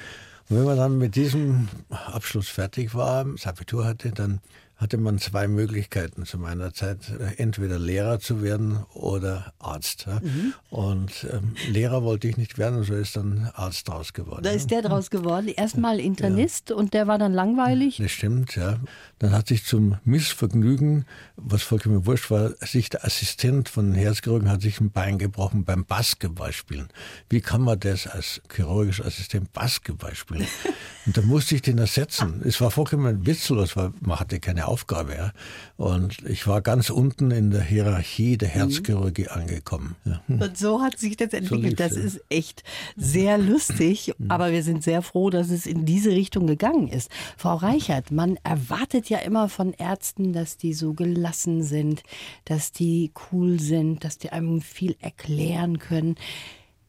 Und 0.48 0.56
wenn 0.56 0.64
man 0.64 0.76
dann 0.78 0.98
mit 0.98 1.14
diesem 1.14 1.68
Abschluss 1.90 2.48
fertig 2.48 2.94
war, 2.94 3.24
das 3.24 3.46
Abitur 3.46 3.84
hatte, 3.84 4.10
dann 4.10 4.40
hatte 4.78 4.96
man 4.96 5.18
zwei 5.18 5.48
Möglichkeiten 5.48 6.24
zu 6.24 6.38
meiner 6.38 6.72
Zeit, 6.72 6.98
entweder 7.36 7.80
Lehrer 7.80 8.20
zu 8.20 8.42
werden 8.42 8.84
oder 8.94 9.52
Arzt. 9.58 10.06
Mhm. 10.06 10.54
Und 10.70 11.26
ähm, 11.32 11.56
Lehrer 11.68 12.04
wollte 12.04 12.28
ich 12.28 12.36
nicht 12.36 12.58
werden, 12.58 12.84
so 12.84 12.94
ist 12.94 13.16
dann 13.16 13.50
Arzt 13.54 13.88
draus 13.88 14.12
geworden. 14.12 14.44
Da 14.44 14.50
ist 14.50 14.70
der 14.70 14.82
draus 14.82 15.10
geworden. 15.10 15.48
Erstmal 15.48 15.98
Internist 15.98 16.70
ja. 16.70 16.76
und 16.76 16.94
der 16.94 17.08
war 17.08 17.18
dann 17.18 17.32
langweilig. 17.32 17.96
Das 17.96 18.12
stimmt, 18.12 18.54
ja. 18.54 18.78
Dann 19.18 19.32
hat 19.32 19.48
sich 19.48 19.64
zum 19.64 19.96
Missvergnügen, 20.04 21.06
was 21.36 21.64
vollkommen 21.64 22.06
wurscht 22.06 22.30
war, 22.30 22.52
sich 22.60 22.88
der 22.88 23.04
Assistent 23.04 23.68
von 23.68 23.92
Herzchirurgen 23.94 24.48
hat 24.48 24.62
sich 24.62 24.80
ein 24.80 24.92
Bein 24.92 25.18
gebrochen 25.18 25.64
beim 25.64 25.86
Basketball 25.86 26.52
spielen. 26.52 26.88
Wie 27.28 27.40
kann 27.40 27.62
man 27.62 27.80
das 27.80 28.06
als 28.06 28.40
chirurgischer 28.54 29.06
Assistent 29.06 29.52
Basketball 29.52 30.14
spielen? 30.14 30.46
Und 31.06 31.16
da 31.16 31.22
musste 31.22 31.54
ich 31.54 31.62
den 31.62 31.78
ersetzen. 31.78 32.42
Es 32.44 32.60
war 32.60 32.70
vollkommen 32.70 33.26
witzlos, 33.26 33.76
weil 33.76 33.92
man 34.00 34.20
hatte 34.20 34.38
keine 34.38 34.67
Aufgabe. 34.68 35.14
Ja. 35.14 35.32
Und 35.76 36.18
ich 36.28 36.46
war 36.46 36.62
ganz 36.62 36.90
unten 36.90 37.30
in 37.30 37.50
der 37.50 37.62
Hierarchie 37.62 38.36
der 38.36 38.48
Herzchirurgie 38.48 39.26
mhm. 39.30 39.40
angekommen. 39.40 39.96
Ja. 40.04 40.22
Und 40.28 40.56
so 40.56 40.80
hat 40.80 40.98
sich 40.98 41.16
das 41.16 41.32
entwickelt. 41.32 41.78
So 41.78 41.84
das 41.84 41.92
ist 41.92 42.20
echt 42.28 42.62
sehr 42.96 43.38
lustig, 43.38 44.12
mhm. 44.18 44.30
aber 44.30 44.52
wir 44.52 44.62
sind 44.62 44.82
sehr 44.82 45.02
froh, 45.02 45.30
dass 45.30 45.50
es 45.50 45.66
in 45.66 45.84
diese 45.84 46.10
Richtung 46.10 46.46
gegangen 46.46 46.88
ist. 46.88 47.10
Frau 47.36 47.56
Reichert, 47.56 48.10
man 48.10 48.38
erwartet 48.44 49.08
ja 49.08 49.18
immer 49.18 49.48
von 49.48 49.72
Ärzten, 49.72 50.32
dass 50.32 50.56
die 50.56 50.74
so 50.74 50.94
gelassen 50.94 51.62
sind, 51.62 52.02
dass 52.44 52.72
die 52.72 53.12
cool 53.32 53.58
sind, 53.60 54.04
dass 54.04 54.18
die 54.18 54.30
einem 54.30 54.60
viel 54.60 54.96
erklären 55.00 55.78
können. 55.78 56.16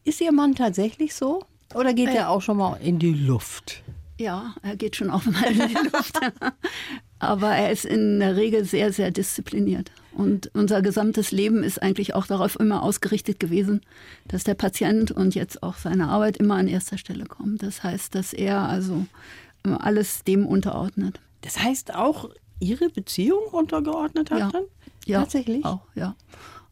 Ist 0.04 0.20
Ihr 0.20 0.32
Mann 0.32 0.54
tatsächlich 0.54 1.14
so? 1.14 1.44
Oder 1.74 1.94
geht 1.94 2.08
äh, 2.08 2.16
er 2.16 2.30
auch 2.30 2.42
schon 2.42 2.56
mal 2.56 2.74
in 2.76 2.98
die 2.98 3.12
Luft? 3.12 3.82
Ja, 4.18 4.54
er 4.62 4.76
geht 4.76 4.96
schon 4.96 5.10
auch 5.10 5.24
mal 5.24 5.50
in 5.50 5.68
die 5.68 5.88
Luft. 5.92 6.20
Aber 7.20 7.50
er 7.50 7.70
ist 7.70 7.84
in 7.84 8.18
der 8.18 8.36
Regel 8.36 8.64
sehr, 8.64 8.92
sehr 8.92 9.10
diszipliniert. 9.10 9.92
Und 10.12 10.50
unser 10.54 10.82
gesamtes 10.82 11.30
Leben 11.30 11.62
ist 11.62 11.80
eigentlich 11.80 12.14
auch 12.14 12.26
darauf 12.26 12.58
immer 12.58 12.82
ausgerichtet 12.82 13.38
gewesen, 13.38 13.82
dass 14.26 14.42
der 14.42 14.54
Patient 14.54 15.12
und 15.12 15.34
jetzt 15.34 15.62
auch 15.62 15.76
seine 15.76 16.08
Arbeit 16.08 16.38
immer 16.38 16.56
an 16.56 16.66
erster 16.66 16.98
Stelle 16.98 17.26
kommt. 17.26 17.62
Das 17.62 17.82
heißt, 17.82 18.14
dass 18.14 18.32
er 18.32 18.68
also 18.68 19.06
alles 19.62 20.24
dem 20.24 20.46
unterordnet. 20.46 21.20
Das 21.42 21.62
heißt 21.62 21.94
auch 21.94 22.30
Ihre 22.58 22.88
Beziehung 22.88 23.44
untergeordnet 23.52 24.30
hat 24.30 24.38
ja. 24.38 24.50
dann? 24.50 24.64
Ja, 25.06 25.20
tatsächlich. 25.20 25.64
Auch, 25.64 25.80
ja. 25.94 26.14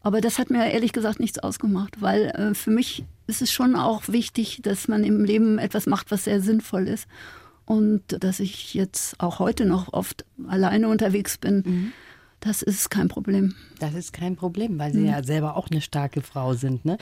Aber 0.01 0.21
das 0.21 0.39
hat 0.39 0.49
mir 0.49 0.71
ehrlich 0.71 0.93
gesagt 0.93 1.19
nichts 1.19 1.39
ausgemacht, 1.39 2.01
weil 2.01 2.27
äh, 2.27 2.53
für 2.53 2.71
mich 2.71 3.05
ist 3.27 3.41
es 3.41 3.51
schon 3.51 3.75
auch 3.75 4.07
wichtig, 4.07 4.61
dass 4.63 4.87
man 4.87 5.03
im 5.03 5.23
Leben 5.23 5.59
etwas 5.59 5.85
macht, 5.85 6.11
was 6.11 6.23
sehr 6.23 6.41
sinnvoll 6.41 6.87
ist 6.87 7.07
und 7.69 8.01
dass 8.23 8.39
ich 8.39 8.73
jetzt 8.73 9.13
auch 9.19 9.37
heute 9.37 9.63
noch 9.63 9.93
oft 9.93 10.25
alleine 10.47 10.89
unterwegs 10.89 11.37
bin. 11.37 11.63
Mhm. 11.63 11.93
Das 12.39 12.63
ist 12.63 12.89
kein 12.89 13.09
Problem. 13.09 13.53
Das 13.79 13.93
ist 13.93 14.11
kein 14.11 14.35
Problem, 14.35 14.79
weil 14.79 14.91
Sie 14.91 15.01
mhm. 15.01 15.07
ja 15.07 15.21
selber 15.21 15.55
auch 15.55 15.67
eine 15.69 15.81
starke 15.81 16.23
Frau 16.23 16.55
sind. 16.55 16.83
Ne? 16.83 16.97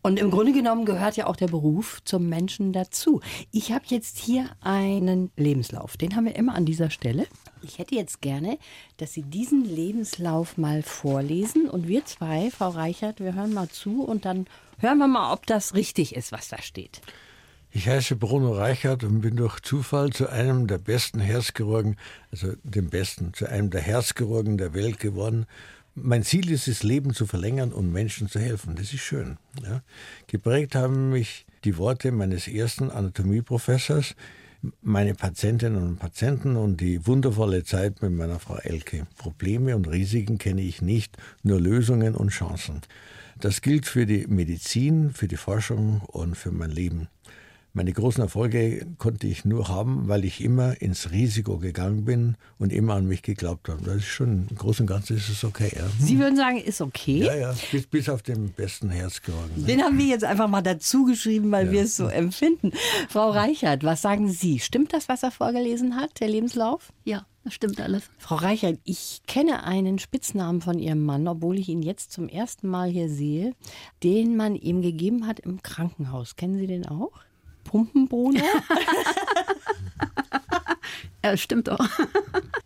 Und 0.00 0.20
im 0.20 0.30
Grunde 0.30 0.52
genommen 0.52 0.84
gehört 0.84 1.16
ja 1.16 1.26
auch 1.26 1.34
der 1.34 1.48
Beruf 1.48 2.02
zum 2.04 2.28
Menschen 2.28 2.72
dazu. 2.72 3.20
Ich 3.50 3.72
habe 3.72 3.84
jetzt 3.88 4.16
hier 4.16 4.46
einen 4.60 5.32
Lebenslauf. 5.36 5.96
Den 5.96 6.14
haben 6.14 6.26
wir 6.26 6.36
immer 6.36 6.54
an 6.54 6.66
dieser 6.66 6.90
Stelle. 6.90 7.26
Ich 7.62 7.78
hätte 7.78 7.96
jetzt 7.96 8.20
gerne, 8.20 8.58
dass 8.98 9.14
Sie 9.14 9.22
diesen 9.22 9.64
Lebenslauf 9.64 10.56
mal 10.56 10.84
vorlesen. 10.84 11.68
Und 11.68 11.88
wir 11.88 12.04
zwei, 12.04 12.52
Frau 12.52 12.68
Reichert, 12.68 13.18
wir 13.18 13.34
hören 13.34 13.54
mal 13.54 13.68
zu 13.70 14.04
und 14.04 14.24
dann 14.24 14.46
hören 14.78 14.98
wir 14.98 15.08
mal, 15.08 15.32
ob 15.32 15.46
das 15.46 15.74
richtig 15.74 16.14
ist, 16.14 16.30
was 16.30 16.46
da 16.46 16.62
steht. 16.62 17.00
Ich 17.74 17.88
heiße 17.88 18.16
Bruno 18.16 18.52
Reichert 18.52 19.02
und 19.02 19.22
bin 19.22 19.36
durch 19.36 19.58
Zufall 19.60 20.10
zu 20.10 20.28
einem 20.28 20.66
der 20.66 20.76
besten 20.76 21.20
Herzchirurgen, 21.20 21.96
also 22.30 22.52
dem 22.64 22.90
besten, 22.90 23.32
zu 23.32 23.48
einem 23.48 23.70
der 23.70 23.80
Herzchirurgen 23.80 24.58
der 24.58 24.74
Welt 24.74 25.00
geworden. 25.00 25.46
Mein 25.94 26.22
Ziel 26.22 26.50
ist 26.50 26.68
es, 26.68 26.82
Leben 26.82 27.14
zu 27.14 27.24
verlängern 27.24 27.72
und 27.72 27.90
Menschen 27.90 28.28
zu 28.28 28.40
helfen. 28.40 28.76
Das 28.76 28.92
ist 28.92 29.00
schön. 29.00 29.38
Ja. 29.62 29.80
Geprägt 30.26 30.74
haben 30.74 31.08
mich 31.08 31.46
die 31.64 31.78
Worte 31.78 32.12
meines 32.12 32.46
ersten 32.46 32.90
Anatomieprofessors, 32.90 34.16
meine 34.82 35.14
Patientinnen 35.14 35.82
und 35.82 35.98
Patienten 35.98 36.56
und 36.56 36.78
die 36.78 37.06
wundervolle 37.06 37.64
Zeit 37.64 38.02
mit 38.02 38.12
meiner 38.12 38.38
Frau 38.38 38.56
Elke. 38.56 39.06
Probleme 39.16 39.76
und 39.76 39.88
Risiken 39.88 40.36
kenne 40.36 40.60
ich 40.60 40.82
nicht, 40.82 41.16
nur 41.42 41.58
Lösungen 41.58 42.16
und 42.16 42.28
Chancen. 42.28 42.82
Das 43.40 43.62
gilt 43.62 43.86
für 43.86 44.04
die 44.04 44.26
Medizin, 44.26 45.10
für 45.10 45.26
die 45.26 45.36
Forschung 45.36 46.02
und 46.02 46.36
für 46.36 46.52
mein 46.52 46.70
Leben. 46.70 47.08
Meine 47.74 47.92
großen 47.94 48.22
Erfolge 48.22 48.86
konnte 48.98 49.26
ich 49.26 49.46
nur 49.46 49.68
haben, 49.68 50.06
weil 50.06 50.26
ich 50.26 50.44
immer 50.44 50.82
ins 50.82 51.10
Risiko 51.10 51.56
gegangen 51.56 52.04
bin 52.04 52.36
und 52.58 52.70
immer 52.70 52.94
an 52.94 53.06
mich 53.06 53.22
geglaubt 53.22 53.70
habe. 53.70 53.82
Das 53.82 53.96
ist 53.96 54.08
schon, 54.08 54.46
im 54.50 54.56
Großen 54.56 54.82
und 54.82 54.88
Ganzen 54.88 55.16
ist 55.16 55.30
es 55.30 55.42
okay. 55.42 55.72
Ja. 55.74 55.84
Sie 55.98 56.18
würden 56.18 56.36
sagen, 56.36 56.58
ist 56.58 56.82
okay? 56.82 57.24
Ja, 57.24 57.34
ja, 57.34 57.54
bis, 57.70 57.86
bis 57.86 58.10
auf 58.10 58.20
den 58.20 58.50
besten 58.50 58.90
Herzchirurgen. 58.90 59.62
Ne? 59.62 59.66
Den 59.66 59.82
haben 59.82 59.96
wir 59.96 60.04
jetzt 60.04 60.24
einfach 60.24 60.48
mal 60.48 60.60
dazu 60.60 61.06
geschrieben, 61.06 61.50
weil 61.50 61.66
ja. 61.66 61.72
wir 61.72 61.82
es 61.84 61.96
so 61.96 62.08
empfinden. 62.08 62.72
Frau 63.08 63.30
Reichert, 63.30 63.84
was 63.84 64.02
sagen 64.02 64.28
Sie? 64.28 64.58
Stimmt 64.58 64.92
das, 64.92 65.08
was 65.08 65.22
er 65.22 65.30
vorgelesen 65.30 65.96
hat, 65.96 66.20
der 66.20 66.28
Lebenslauf? 66.28 66.92
Ja. 67.04 67.26
Das 67.44 67.54
stimmt 67.54 67.80
alles. 67.80 68.04
Frau 68.18 68.36
Reichert, 68.36 68.78
ich 68.84 69.22
kenne 69.26 69.64
einen 69.64 69.98
Spitznamen 69.98 70.60
von 70.60 70.78
Ihrem 70.78 71.04
Mann, 71.04 71.26
obwohl 71.26 71.58
ich 71.58 71.68
ihn 71.68 71.82
jetzt 71.82 72.12
zum 72.12 72.28
ersten 72.28 72.68
Mal 72.68 72.88
hier 72.88 73.08
sehe, 73.08 73.54
den 74.04 74.36
man 74.36 74.54
ihm 74.54 74.80
gegeben 74.80 75.26
hat 75.26 75.40
im 75.40 75.60
Krankenhaus. 75.60 76.36
Kennen 76.36 76.56
Sie 76.56 76.68
den 76.68 76.86
auch? 76.86 77.10
Pumpenbruno? 77.64 78.40
ja, 81.24 81.36
stimmt 81.36 81.68
auch. 81.68 81.88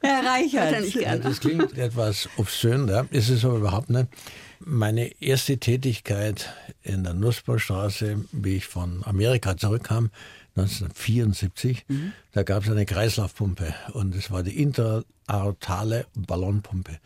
Herr 0.01 0.25
Reichert. 0.25 0.95
Ja, 0.95 1.17
das 1.17 1.41
klingt 1.41 1.77
etwas 1.77 2.29
obszön, 2.37 2.89
ja. 2.89 3.07
ist 3.11 3.29
es 3.29 3.45
aber 3.45 3.57
überhaupt 3.57 3.91
nicht. 3.91 4.09
Meine 4.61 5.21
erste 5.21 5.59
Tätigkeit 5.59 6.53
in 6.83 7.05
der 7.05 7.15
Nussbaumstraße, 7.15 8.25
wie 8.33 8.57
ich 8.57 8.67
von 8.67 9.03
Amerika 9.05 9.57
zurückkam, 9.57 10.11
1974, 10.57 11.85
mhm. 11.89 12.13
da 12.33 12.43
gab 12.43 12.65
es 12.65 12.71
eine 12.71 12.87
Kreislaufpumpe 12.87 13.75
und 13.93 14.15
es 14.15 14.31
war 14.31 14.43
die 14.43 14.63
interaortale 14.63 16.07
Ballonpumpe. 16.15 16.99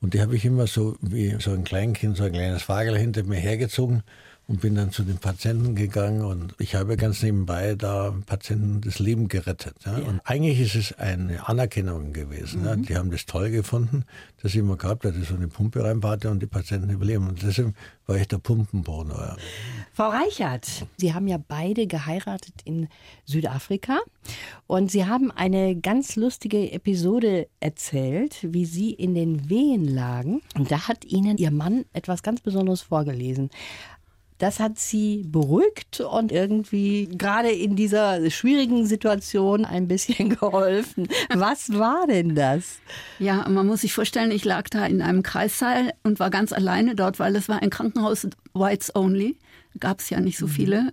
Und 0.00 0.14
die 0.14 0.22
habe 0.22 0.36
ich 0.36 0.44
immer 0.44 0.66
so 0.66 0.96
wie 1.00 1.36
so 1.38 1.52
ein 1.52 1.64
Kleinkind, 1.64 2.16
so 2.16 2.24
ein 2.24 2.32
kleines 2.32 2.62
Fagel 2.62 2.96
hinter 2.96 3.24
mir 3.24 3.38
hergezogen 3.38 4.02
und 4.46 4.60
bin 4.60 4.74
dann 4.74 4.90
zu 4.90 5.04
den 5.04 5.16
Patienten 5.16 5.74
gegangen 5.74 6.22
und 6.22 6.54
ich 6.58 6.74
habe 6.74 6.96
ganz 6.96 7.22
nebenbei 7.22 7.74
da 7.76 8.14
Patienten 8.26 8.82
das 8.82 8.98
Leben 8.98 9.28
gerettet. 9.28 9.76
Ja? 9.86 9.98
Ja. 9.98 10.04
Und 10.04 10.20
eigentlich 10.24 10.60
ist 10.60 10.74
es 10.74 10.98
eine 10.98 11.48
Anerkennung 11.48 12.12
gewesen. 12.12 12.60
Mhm. 12.60 12.66
Ja? 12.66 12.76
Die 12.76 12.96
haben 12.96 13.10
das 13.10 13.24
toll 13.24 13.50
gefunden, 13.50 14.04
dass 14.42 14.52
ich 14.52 14.58
immer 14.58 14.76
gehabt 14.76 15.04
hatte, 15.04 15.22
so 15.22 15.34
eine 15.34 15.48
Pumpe 15.48 15.82
reinbaute 15.82 16.30
und 16.30 16.40
die 16.40 16.46
Patienten 16.46 16.90
überleben. 16.90 17.28
Und 17.28 17.42
deshalb 17.42 17.74
war 18.06 18.16
ich 18.16 18.28
der 18.28 18.38
Pumpenbohner. 18.38 19.36
Frau 19.94 20.10
Reichert, 20.10 20.86
Sie 20.98 21.14
haben 21.14 21.26
ja 21.26 21.38
beide 21.38 21.86
geheiratet 21.86 22.54
in 22.64 22.88
Südafrika 23.24 24.00
und 24.66 24.90
Sie 24.90 25.06
haben 25.06 25.30
eine 25.30 25.76
ganz 25.76 26.16
lustige 26.16 26.70
Episode 26.72 27.48
erzählt, 27.60 28.38
wie 28.42 28.66
Sie 28.66 28.90
in 28.90 29.14
den 29.14 29.48
Wehen 29.48 29.86
lagen. 29.86 30.42
Und 30.54 30.70
da 30.70 30.86
hat 30.86 31.06
Ihnen 31.06 31.38
Ihr 31.38 31.50
Mann 31.50 31.86
etwas 31.94 32.22
ganz 32.22 32.42
Besonderes 32.42 32.82
vorgelesen. 32.82 33.48
Das 34.38 34.58
hat 34.58 34.78
sie 34.78 35.24
beruhigt 35.26 36.00
und 36.00 36.32
irgendwie 36.32 37.08
gerade 37.12 37.50
in 37.50 37.76
dieser 37.76 38.30
schwierigen 38.30 38.84
Situation 38.84 39.64
ein 39.64 39.86
bisschen 39.86 40.28
geholfen. 40.40 41.08
Was 41.32 41.72
war 41.72 42.06
denn 42.08 42.34
das? 42.34 42.78
Ja, 43.18 43.48
man 43.48 43.66
muss 43.66 43.82
sich 43.82 43.92
vorstellen, 43.92 44.32
ich 44.32 44.44
lag 44.44 44.68
da 44.68 44.86
in 44.86 45.02
einem 45.02 45.22
Kreissaal 45.22 45.92
und 46.02 46.18
war 46.18 46.30
ganz 46.30 46.52
alleine 46.52 46.96
dort, 46.96 47.18
weil 47.20 47.36
es 47.36 47.48
war 47.48 47.62
ein 47.62 47.70
Krankenhaus 47.70 48.26
Whites 48.54 48.94
Only. 48.94 49.38
Gab 49.78 50.00
es 50.00 50.10
ja 50.10 50.20
nicht 50.20 50.38
so 50.38 50.46
mhm. 50.46 50.50
viele. 50.50 50.92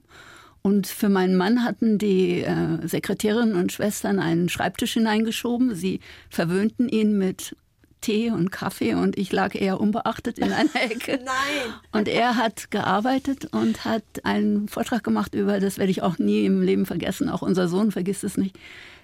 Und 0.61 0.85
für 0.85 1.09
meinen 1.09 1.35
Mann 1.35 1.63
hatten 1.63 1.97
die 1.97 2.41
äh, 2.41 2.87
Sekretärinnen 2.87 3.55
und 3.55 3.71
Schwestern 3.71 4.19
einen 4.19 4.49
Schreibtisch 4.49 4.93
hineingeschoben. 4.93 5.73
Sie 5.73 5.99
verwöhnten 6.29 6.87
ihn 6.87 7.17
mit 7.17 7.55
Tee 8.01 8.31
und 8.31 8.51
Kaffee 8.51 8.95
und 8.95 9.17
ich 9.17 9.31
lag 9.31 9.55
eher 9.55 9.79
unbeachtet 9.79 10.39
in 10.39 10.51
einer 10.51 10.75
Ecke. 10.83 11.19
Nein. 11.23 11.73
Und 11.91 12.07
er 12.07 12.35
hat 12.35 12.71
gearbeitet 12.71 13.45
und 13.51 13.85
hat 13.85 14.03
einen 14.23 14.67
Vortrag 14.67 15.03
gemacht 15.03 15.35
über, 15.35 15.59
das 15.59 15.77
werde 15.77 15.91
ich 15.91 16.01
auch 16.01 16.17
nie 16.17 16.45
im 16.45 16.61
Leben 16.61 16.85
vergessen, 16.85 17.29
auch 17.29 17.41
unser 17.41 17.67
Sohn 17.67 17.91
vergisst 17.91 18.23
es 18.23 18.37
nicht, 18.37 18.57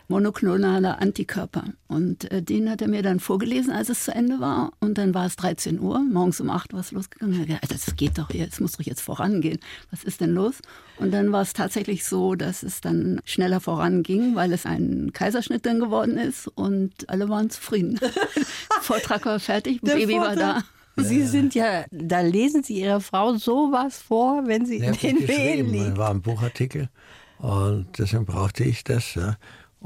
monoklonale 0.07 0.99
Antikörper. 0.99 1.65
Und 1.87 2.31
äh, 2.31 2.41
den 2.41 2.69
hat 2.69 2.81
er 2.81 2.87
mir 2.87 3.01
dann 3.01 3.19
vorgelesen, 3.19 3.71
als 3.71 3.89
es 3.89 4.05
zu 4.05 4.13
Ende 4.13 4.39
war. 4.39 4.71
Und 4.79 4.97
dann 4.97 5.13
war 5.13 5.25
es 5.25 5.35
13 5.35 5.79
Uhr, 5.79 5.99
morgens 5.99 6.39
um 6.39 6.49
8 6.49 6.73
war 6.73 6.79
es 6.79 6.91
losgegangen. 6.91 7.41
Ich 7.41 7.47
dachte, 7.47 7.67
das 7.67 7.95
geht 7.95 8.17
doch 8.17 8.29
jetzt, 8.31 8.61
muss 8.61 8.73
doch 8.73 8.85
jetzt 8.85 9.01
vorangehen. 9.01 9.59
Was 9.91 10.03
ist 10.03 10.21
denn 10.21 10.33
los? 10.33 10.61
Und 10.97 11.11
dann 11.11 11.31
war 11.31 11.41
es 11.41 11.53
tatsächlich 11.53 12.05
so, 12.05 12.35
dass 12.35 12.63
es 12.63 12.81
dann 12.81 13.21
schneller 13.25 13.59
voranging, 13.59 14.35
weil 14.35 14.53
es 14.53 14.65
ein 14.65 15.11
Kaiserschnitt 15.13 15.65
dann 15.65 15.79
geworden 15.79 16.17
ist 16.17 16.47
und 16.47 17.09
alle 17.09 17.29
waren 17.29 17.49
zufrieden. 17.49 17.99
Vortrag 18.81 19.25
war 19.25 19.39
fertig, 19.39 19.81
Baby 19.81 20.13
Vortrag. 20.13 20.27
war 20.27 20.35
da. 20.35 20.63
Sie 20.99 21.23
sind 21.27 21.53
ja, 21.53 21.85
da 21.91 22.21
lesen 22.21 22.63
Sie 22.63 22.81
Ihrer 22.81 23.01
Frau 23.01 23.35
sowas 23.35 24.01
vor, 24.01 24.47
wenn 24.47 24.65
Sie 24.65 24.79
ja, 24.79 24.89
in 24.89 24.97
den 24.97 25.27
Wehen. 25.27 25.89
Das 25.89 25.97
war 25.97 26.09
ein 26.09 26.21
Buchartikel 26.21 26.89
und 27.37 27.87
deswegen 27.97 28.25
brauchte 28.25 28.63
ich 28.63 28.83
das. 28.83 29.13
Ja. 29.13 29.37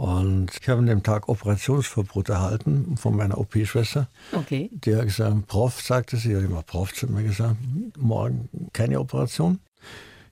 Und 0.01 0.49
ich 0.59 0.67
habe 0.67 0.79
an 0.79 0.87
dem 0.87 1.03
Tag 1.03 1.29
Operationsverbot 1.29 2.29
erhalten 2.29 2.97
von 2.97 3.15
meiner 3.15 3.37
OP-Schwester. 3.37 4.07
Okay. 4.31 4.71
Die 4.73 4.95
hat 4.95 5.03
gesagt, 5.03 5.45
Prof, 5.45 5.79
sagte 5.79 6.17
sie, 6.17 6.35
hat 6.35 6.41
immer 6.41 6.63
Prof 6.63 6.91
zu 6.91 7.05
mir 7.05 7.21
gesagt, 7.21 7.57
morgen 7.99 8.49
keine 8.73 8.99
Operation. 8.99 9.59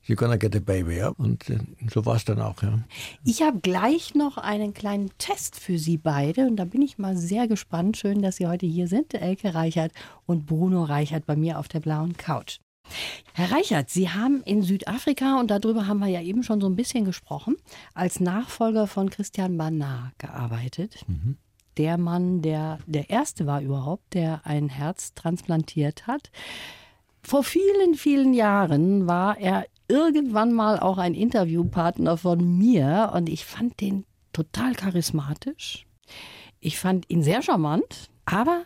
You're 0.07 0.15
gonna 0.15 0.37
get 0.37 0.55
a 0.55 0.59
baby, 0.59 0.97
ja. 0.97 1.09
Und 1.09 1.51
äh, 1.51 1.59
so 1.87 2.03
war 2.03 2.15
es 2.15 2.25
dann 2.25 2.41
auch, 2.41 2.63
ja. 2.63 2.79
Ich 3.23 3.43
habe 3.43 3.59
gleich 3.59 4.15
noch 4.15 4.39
einen 4.39 4.73
kleinen 4.73 5.11
Test 5.19 5.59
für 5.59 5.77
Sie 5.77 5.97
beide 5.97 6.47
und 6.47 6.55
da 6.55 6.65
bin 6.65 6.81
ich 6.81 6.97
mal 6.97 7.15
sehr 7.15 7.47
gespannt. 7.47 7.95
Schön, 7.95 8.23
dass 8.23 8.37
Sie 8.37 8.47
heute 8.47 8.65
hier 8.65 8.87
sind, 8.87 9.13
Elke 9.13 9.53
Reichert 9.53 9.91
und 10.25 10.47
Bruno 10.47 10.83
Reichert 10.83 11.27
bei 11.27 11.35
mir 11.35 11.59
auf 11.59 11.67
der 11.67 11.81
blauen 11.81 12.17
Couch. 12.17 12.57
Herr 13.33 13.51
Reichert, 13.51 13.89
Sie 13.89 14.09
haben 14.09 14.41
in 14.43 14.61
Südafrika, 14.61 15.39
und 15.39 15.51
darüber 15.51 15.87
haben 15.87 15.99
wir 15.99 16.07
ja 16.07 16.21
eben 16.21 16.43
schon 16.43 16.61
so 16.61 16.67
ein 16.67 16.75
bisschen 16.75 17.05
gesprochen, 17.05 17.55
als 17.93 18.19
Nachfolger 18.19 18.87
von 18.87 19.09
Christian 19.09 19.57
Barnard 19.57 20.17
gearbeitet. 20.17 21.05
Mhm. 21.07 21.37
Der 21.77 21.97
Mann, 21.97 22.41
der 22.41 22.79
der 22.87 23.09
erste 23.09 23.45
war 23.45 23.61
überhaupt, 23.61 24.13
der 24.13 24.41
ein 24.45 24.67
Herz 24.67 25.13
transplantiert 25.13 26.07
hat. 26.07 26.31
Vor 27.21 27.43
vielen, 27.43 27.95
vielen 27.95 28.33
Jahren 28.33 29.07
war 29.07 29.37
er 29.37 29.65
irgendwann 29.87 30.51
mal 30.51 30.79
auch 30.79 30.97
ein 30.97 31.13
Interviewpartner 31.13 32.17
von 32.17 32.57
mir 32.57 33.11
und 33.13 33.29
ich 33.29 33.45
fand 33.45 33.79
den 33.81 34.05
total 34.33 34.73
charismatisch. 34.73 35.85
Ich 36.59 36.77
fand 36.77 37.09
ihn 37.09 37.23
sehr 37.23 37.41
charmant, 37.41 38.09
aber 38.25 38.63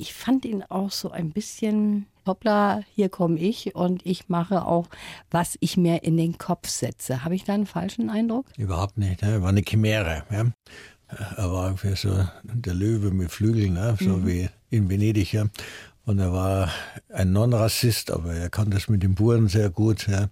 ich 0.00 0.14
fand 0.14 0.44
ihn 0.46 0.62
auch 0.62 0.90
so 0.90 1.10
ein 1.10 1.30
bisschen 1.30 2.06
hoppla, 2.26 2.82
hier 2.94 3.08
komme 3.10 3.38
ich 3.38 3.74
und 3.74 4.04
ich 4.06 4.28
mache 4.28 4.64
auch, 4.64 4.88
was 5.30 5.58
ich 5.60 5.76
mir 5.76 6.02
in 6.02 6.16
den 6.16 6.38
Kopf 6.38 6.68
setze. 6.68 7.22
Habe 7.24 7.34
ich 7.34 7.44
da 7.44 7.54
einen 7.54 7.66
falschen 7.66 8.08
Eindruck? 8.08 8.46
Überhaupt 8.56 8.96
nicht. 8.96 9.22
Ne? 9.22 9.32
Er 9.32 9.42
war 9.42 9.50
eine 9.50 9.62
Chimäre. 9.62 10.24
Ja? 10.30 10.46
Er 11.36 11.52
war 11.52 11.66
irgendwie 11.66 11.96
so 11.96 12.24
der 12.44 12.74
Löwe 12.74 13.10
mit 13.10 13.30
Flügeln, 13.30 13.74
ne? 13.74 13.96
so 14.00 14.16
mhm. 14.16 14.26
wie 14.26 14.48
in 14.70 14.88
Venedig. 14.88 15.32
Ja? 15.32 15.46
Und 16.10 16.18
er 16.18 16.32
war 16.32 16.68
ein 17.10 17.30
Non-Rassist, 17.30 18.10
aber 18.10 18.34
er 18.34 18.50
konnte 18.50 18.76
es 18.76 18.88
mit 18.88 19.04
den 19.04 19.14
Buren 19.14 19.46
sehr 19.46 19.70
gut. 19.70 20.08
Ja? 20.08 20.28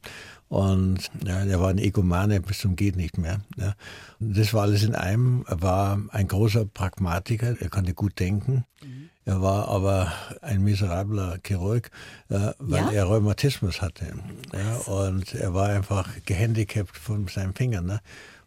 Und 0.49 1.08
ja, 1.25 1.44
er 1.44 1.61
war 1.61 1.68
ein 1.68 1.78
Egomane 1.78 2.40
bis 2.40 2.58
zum 2.58 2.75
geht 2.75 2.97
nicht 2.97 3.16
mehr. 3.16 3.42
Ja. 3.56 3.75
Das 4.18 4.52
war 4.52 4.62
alles 4.62 4.82
in 4.82 4.97
einem. 4.97 5.44
Er 5.47 5.62
war 5.62 6.00
ein 6.11 6.26
großer 6.26 6.64
Pragmatiker. 6.64 7.54
Er 7.61 7.68
konnte 7.68 7.94
gut 7.94 8.18
denken. 8.18 8.64
Mhm. 8.82 9.11
Er 9.25 9.40
war 9.40 9.68
aber 9.68 10.12
ein 10.42 10.64
miserabler 10.64 11.38
Chirurg, 11.46 11.92
äh, 12.29 12.50
weil 12.59 12.87
ja? 12.87 12.90
er 12.90 13.05
Rheumatismus 13.05 13.81
hatte. 13.81 14.14
Ja, 14.52 14.92
und 14.92 15.33
er 15.33 15.55
war 15.55 15.68
einfach 15.68 16.09
gehandicapt 16.24 16.96
von 16.96 17.29
seinen 17.29 17.55
Fingern. 17.55 17.87
Ne? 17.87 18.00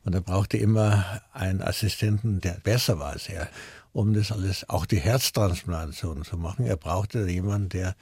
Und 0.03 0.15
er 0.15 0.21
brauchte 0.21 0.57
immer 0.57 1.21
einen 1.31 1.61
Assistenten, 1.61 2.41
der 2.41 2.57
besser 2.61 2.99
war 2.99 3.11
als 3.11 3.29
er, 3.29 3.47
um 3.93 4.13
das 4.13 4.31
alles, 4.31 4.69
auch 4.69 4.85
die 4.85 4.99
Herztransplantation 4.99 6.23
zu 6.23 6.37
machen. 6.37 6.65
Er 6.65 6.77
brauchte 6.77 7.27
jemanden, 7.27 7.69
der 7.69 7.95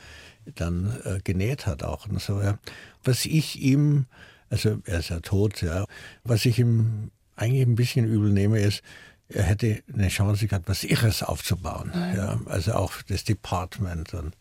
dann 0.55 0.99
äh, 1.03 1.19
genäht 1.23 1.65
hat 1.65 1.83
auch 1.83 2.07
und 2.07 2.21
so. 2.21 2.41
Ja. 2.41 2.59
Was 3.03 3.25
ich 3.25 3.59
ihm, 3.59 4.05
also 4.49 4.81
er 4.85 4.99
ist 4.99 5.09
ja 5.09 5.19
tot, 5.19 5.61
ja, 5.61 5.85
was 6.23 6.45
ich 6.45 6.59
ihm 6.59 7.11
eigentlich 7.35 7.65
ein 7.65 7.75
bisschen 7.75 8.05
übel 8.05 8.31
nehme, 8.31 8.59
ist, 8.59 8.81
er 9.29 9.43
hätte 9.43 9.83
eine 9.93 10.09
Chance 10.09 10.47
gehabt, 10.47 10.67
was 10.67 10.83
Irres 10.83 11.21
aufzubauen. 11.23 11.91
Mhm. 11.93 12.15
Ja, 12.15 12.39
also 12.45 12.73
auch 12.73 13.01
das 13.03 13.23
Department 13.23 14.13
und, 14.13 14.35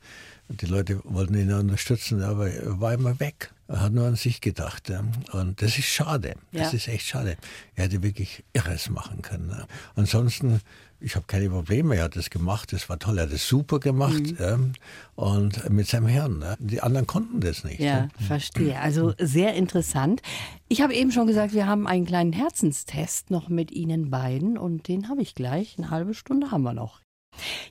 die 0.49 0.67
Leute 0.67 1.01
wollten 1.05 1.35
ihn 1.35 1.53
unterstützen, 1.53 2.23
aber 2.23 2.51
er 2.51 2.81
war 2.81 2.95
immer 2.95 3.19
weg. 3.21 3.53
Er 3.69 3.83
hat 3.83 3.93
nur 3.93 4.07
an 4.07 4.17
sich 4.17 4.41
gedacht. 4.41 4.91
Und 5.33 5.61
das 5.61 5.79
ist 5.79 5.87
schade. 5.87 6.35
Das 6.53 6.73
ja. 6.73 6.79
ist 6.79 6.89
echt 6.89 7.07
schade. 7.07 7.37
Er 7.75 7.85
hätte 7.85 8.03
wirklich 8.03 8.45
Irres 8.55 8.89
machen 8.89 9.21
können. 9.21 9.55
Ansonsten 9.95 10.61
ich 11.01 11.15
habe 11.15 11.27
keine 11.27 11.49
Probleme, 11.49 11.97
er 11.97 12.05
hat 12.05 12.17
das 12.17 12.31
gemacht, 12.31 12.73
das 12.73 12.89
war 12.89 12.99
toll, 12.99 13.19
er 13.19 13.25
hat 13.25 13.33
das 13.33 13.47
super 13.47 13.79
gemacht 13.79 14.35
mhm. 14.39 14.73
und 15.15 15.71
mit 15.71 15.87
seinem 15.87 16.07
Herrn. 16.07 16.41
Ja. 16.43 16.57
Die 16.59 16.81
anderen 16.81 17.07
konnten 17.07 17.41
das 17.41 17.65
nicht. 17.65 17.79
Ja, 17.79 17.87
ja, 17.87 18.09
verstehe. 18.27 18.81
Also 18.81 19.15
sehr 19.19 19.55
interessant. 19.55 20.23
Ich 20.69 20.81
habe 20.83 20.95
eben 20.95 21.13
schon 21.13 21.27
gesagt, 21.27 21.55
wir 21.55 21.67
haben 21.67 21.87
einen 21.87 22.05
kleinen 22.05 22.33
Herzenstest 22.33 23.31
noch 23.31 23.49
mit 23.49 23.71
Ihnen 23.71 24.11
beiden 24.11 24.59
und 24.59 24.89
den 24.89 25.09
habe 25.09 25.23
ich 25.23 25.35
gleich. 25.35 25.77
Eine 25.79 25.91
halbe 25.91 26.15
Stunde 26.15 26.51
haben 26.51 26.63
wir 26.63 26.75
noch. 26.75 27.01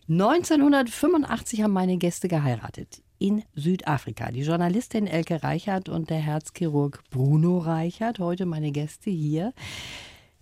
1985 0.10 1.64
haben 1.64 1.74
meine 1.74 1.98
Gäste 1.98 2.28
geheiratet 2.28 3.02
in 3.20 3.44
Südafrika. 3.56 4.32
Die 4.32 4.42
Journalistin 4.42 5.08
Elke 5.08 5.42
Reichert 5.44 5.90
und 5.90 6.10
der 6.10 6.20
Herzchirurg 6.20 7.04
Bruno 7.10 7.58
Reichert, 7.60 8.20
heute 8.20 8.46
meine 8.46 8.72
Gäste 8.72 9.10
hier. 9.10 9.54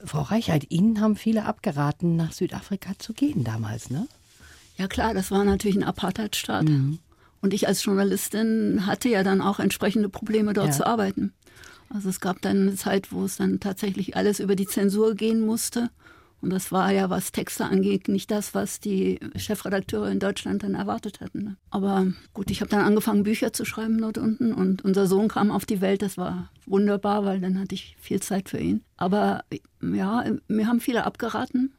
Frau 0.04 0.22
Reichheit, 0.22 0.68
Ihnen 0.70 1.00
haben 1.00 1.16
viele 1.16 1.46
abgeraten, 1.46 2.16
nach 2.16 2.34
Südafrika 2.34 2.92
zu 3.00 3.14
gehen 3.14 3.44
damals, 3.44 3.90
ne? 3.90 4.08
Ja 4.78 4.88
klar, 4.88 5.14
das 5.14 5.32
war 5.32 5.46
natürlich 5.46 5.78
ein 5.78 5.84
Apartheidstaat. 5.84 6.66
Mhm. 6.66 7.00
Und 7.42 7.54
ich 7.54 7.68
als 7.68 7.84
Journalistin 7.86 8.86
hatte 8.86 9.08
ja 9.08 9.24
dann 9.24 9.42
auch 9.42 9.60
entsprechende 9.60 10.10
Probleme, 10.10 10.54
dort 10.54 10.68
ja. 10.68 10.74
zu 10.74 10.86
arbeiten. 10.86 11.34
Also 11.90 12.10
es 12.10 12.20
gab 12.20 12.42
dann 12.42 12.62
eine 12.62 12.76
Zeit, 12.76 13.12
wo 13.12 13.24
es 13.24 13.38
dann 13.38 13.60
tatsächlich 13.60 14.18
alles 14.18 14.40
über 14.40 14.56
die 14.56 14.66
Zensur 14.66 15.16
gehen 15.16 15.46
musste. 15.46 15.90
Und 16.42 16.52
das 16.52 16.72
war 16.72 16.92
ja, 16.92 17.10
was 17.10 17.32
Texte 17.32 17.66
angeht, 17.66 18.08
nicht 18.08 18.30
das, 18.30 18.54
was 18.54 18.80
die 18.80 19.20
Chefredakteure 19.36 20.12
in 20.12 20.20
Deutschland 20.20 20.64
dann 20.64 20.76
erwartet 20.76 21.20
hatten. 21.22 21.44
Ne? 21.44 21.58
Aber 21.72 22.08
gut, 22.34 22.52
ich 22.52 22.62
habe 22.62 22.70
dann 22.70 22.82
angefangen, 22.82 23.24
Bücher 23.24 23.52
zu 23.52 23.66
schreiben 23.66 24.00
dort 24.00 24.18
unten 24.18 24.54
und 24.54 24.84
unser 24.84 25.08
Sohn 25.08 25.28
kam 25.28 25.50
auf 25.50 25.66
die 25.66 25.82
Welt. 25.82 26.02
Das 26.02 26.18
war 26.18 26.52
wunderbar, 26.66 27.26
weil 27.26 27.40
dann 27.40 27.60
hatte 27.60 27.74
ich 27.74 27.96
viel 28.00 28.22
Zeit 28.22 28.50
für 28.50 28.60
ihn. 28.60 28.84
Aber 28.98 29.44
ja, 29.82 30.24
mir 30.48 30.68
haben 30.68 30.82
viele 30.82 31.06
abgeraten. 31.06 31.74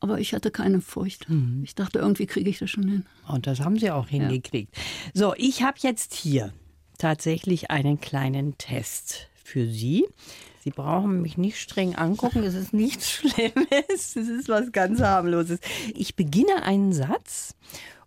Aber 0.00 0.18
ich 0.18 0.34
hatte 0.34 0.50
keine 0.50 0.80
Furcht. 0.80 1.28
Mhm. 1.28 1.62
Ich 1.62 1.76
dachte, 1.76 2.00
irgendwie 2.00 2.26
kriege 2.26 2.50
ich 2.50 2.58
das 2.58 2.70
schon 2.70 2.88
hin. 2.88 3.06
Und 3.28 3.46
das 3.46 3.60
haben 3.60 3.78
Sie 3.78 3.92
auch 3.92 4.08
hingekriegt. 4.08 4.76
Ja. 4.76 4.82
So, 5.14 5.34
ich 5.36 5.62
habe 5.62 5.78
jetzt 5.80 6.12
hier 6.14 6.52
tatsächlich 6.98 7.70
einen 7.70 8.00
kleinen 8.00 8.58
Test 8.58 9.28
für 9.44 9.68
Sie. 9.68 10.04
Sie 10.62 10.70
brauchen 10.70 11.22
mich 11.22 11.36
nicht 11.36 11.58
streng 11.58 11.96
angucken, 11.96 12.44
es 12.44 12.54
ist 12.54 12.72
nichts 12.72 13.10
Schlimmes, 13.14 14.14
es 14.14 14.16
ist 14.16 14.48
was 14.48 14.70
ganz 14.70 15.00
harmloses. 15.00 15.58
Ich 15.92 16.14
beginne 16.14 16.62
einen 16.62 16.92
Satz 16.92 17.56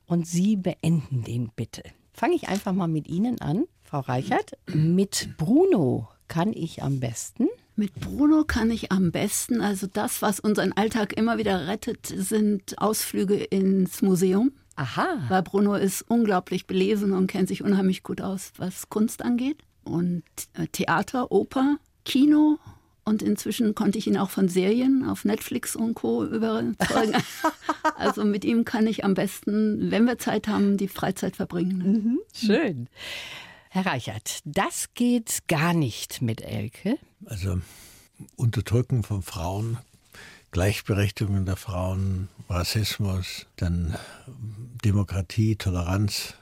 und 0.05 0.25
Sie 0.25 0.55
beenden 0.55 1.23
den 1.23 1.51
bitte. 1.53 1.83
Fange 2.13 2.35
ich 2.35 2.47
einfach 2.47 2.71
mal 2.71 2.87
mit 2.87 3.09
Ihnen 3.09 3.41
an, 3.41 3.65
Frau 3.83 3.99
Reichert. 3.99 4.53
Mit 4.73 5.35
Bruno 5.35 6.07
kann 6.29 6.53
ich 6.53 6.81
am 6.81 7.01
besten. 7.01 7.49
Mit 7.75 7.93
Bruno 7.95 8.45
kann 8.45 8.71
ich 8.71 8.89
am 8.89 9.11
besten, 9.11 9.59
also 9.59 9.85
das, 9.85 10.21
was 10.21 10.39
unseren 10.39 10.71
Alltag 10.71 11.17
immer 11.17 11.37
wieder 11.37 11.67
rettet, 11.67 12.05
sind 12.05 12.81
Ausflüge 12.81 13.35
ins 13.35 14.01
Museum. 14.01 14.53
Aha. 14.77 15.25
Weil 15.27 15.43
Bruno 15.43 15.75
ist 15.75 16.05
unglaublich 16.07 16.67
belesen 16.67 17.11
und 17.11 17.27
kennt 17.27 17.49
sich 17.49 17.63
unheimlich 17.63 18.01
gut 18.01 18.21
aus, 18.21 18.53
was 18.55 18.87
Kunst 18.87 19.23
angeht. 19.23 19.57
Und 19.83 20.23
äh, 20.53 20.67
Theater, 20.67 21.33
Oper, 21.33 21.79
Kino 22.05 22.59
und 23.03 23.21
inzwischen 23.21 23.75
konnte 23.75 23.97
ich 23.97 24.07
ihn 24.07 24.17
auch 24.17 24.29
von 24.29 24.49
Serien 24.49 25.07
auf 25.07 25.25
Netflix 25.25 25.75
und 25.75 25.93
Co. 25.93 26.25
überzeugen. 26.25 27.13
also 27.97 28.25
mit 28.25 28.43
ihm 28.43 28.65
kann 28.65 28.87
ich 28.87 29.03
am 29.03 29.13
besten, 29.13 29.91
wenn 29.91 30.05
wir 30.05 30.17
Zeit 30.17 30.47
haben, 30.47 30.77
die 30.77 30.87
Freizeit 30.87 31.35
verbringen. 31.35 31.77
Mhm, 31.77 32.19
schön. 32.33 32.89
Herr 33.69 33.85
Reichert, 33.85 34.39
das 34.45 34.93
geht 34.95 35.47
gar 35.47 35.73
nicht 35.73 36.21
mit 36.21 36.41
Elke. 36.41 36.97
Also 37.25 37.59
Unterdrücken 38.37 39.03
von 39.03 39.21
Frauen, 39.21 39.77
Gleichberechtigung 40.51 41.45
der 41.45 41.57
Frauen, 41.57 42.29
Rassismus, 42.49 43.45
dann 43.57 43.95
Demokratie, 44.83 45.57
Toleranz, 45.57 46.35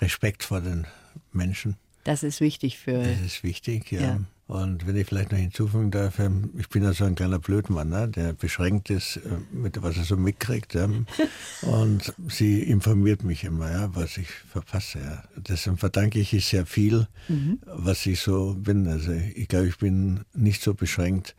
Respekt 0.00 0.42
vor 0.42 0.60
den 0.60 0.86
Menschen. 1.32 1.76
Das 2.02 2.22
ist 2.22 2.40
wichtig 2.40 2.78
für. 2.78 3.02
Das 3.02 3.20
ist 3.20 3.42
wichtig, 3.42 3.90
ja. 3.92 4.00
ja. 4.00 4.20
Und 4.46 4.86
wenn 4.86 4.96
ich 4.96 5.06
vielleicht 5.06 5.32
noch 5.32 5.38
hinzufügen 5.38 5.90
darf, 5.90 6.18
ähm, 6.18 6.50
ich 6.58 6.68
bin 6.68 6.82
ja 6.82 6.92
so 6.92 7.04
ein 7.04 7.14
kleiner 7.14 7.38
Blödmann, 7.38 7.88
ne, 7.88 8.08
der 8.08 8.34
beschränkt 8.34 8.90
ist, 8.90 9.16
äh, 9.16 9.20
mit 9.52 9.82
was 9.82 9.96
er 9.96 10.04
so 10.04 10.16
mitkriegt. 10.16 10.74
Ja. 10.74 10.86
Und 11.62 12.12
sie 12.28 12.62
informiert 12.62 13.24
mich 13.24 13.44
immer, 13.44 13.70
ja, 13.70 13.94
was 13.94 14.18
ich 14.18 14.28
verpasse. 14.28 14.98
Ja. 14.98 15.24
Deswegen 15.36 15.78
verdanke 15.78 16.18
ich 16.20 16.32
ihr 16.34 16.42
sehr 16.42 16.66
viel, 16.66 17.08
mhm. 17.28 17.58
was 17.64 18.04
ich 18.04 18.20
so 18.20 18.54
bin. 18.54 18.86
Also 18.86 19.12
ich 19.12 19.48
glaube, 19.48 19.68
ich 19.68 19.78
bin 19.78 20.20
nicht 20.34 20.62
so 20.62 20.74
beschränkt 20.74 21.34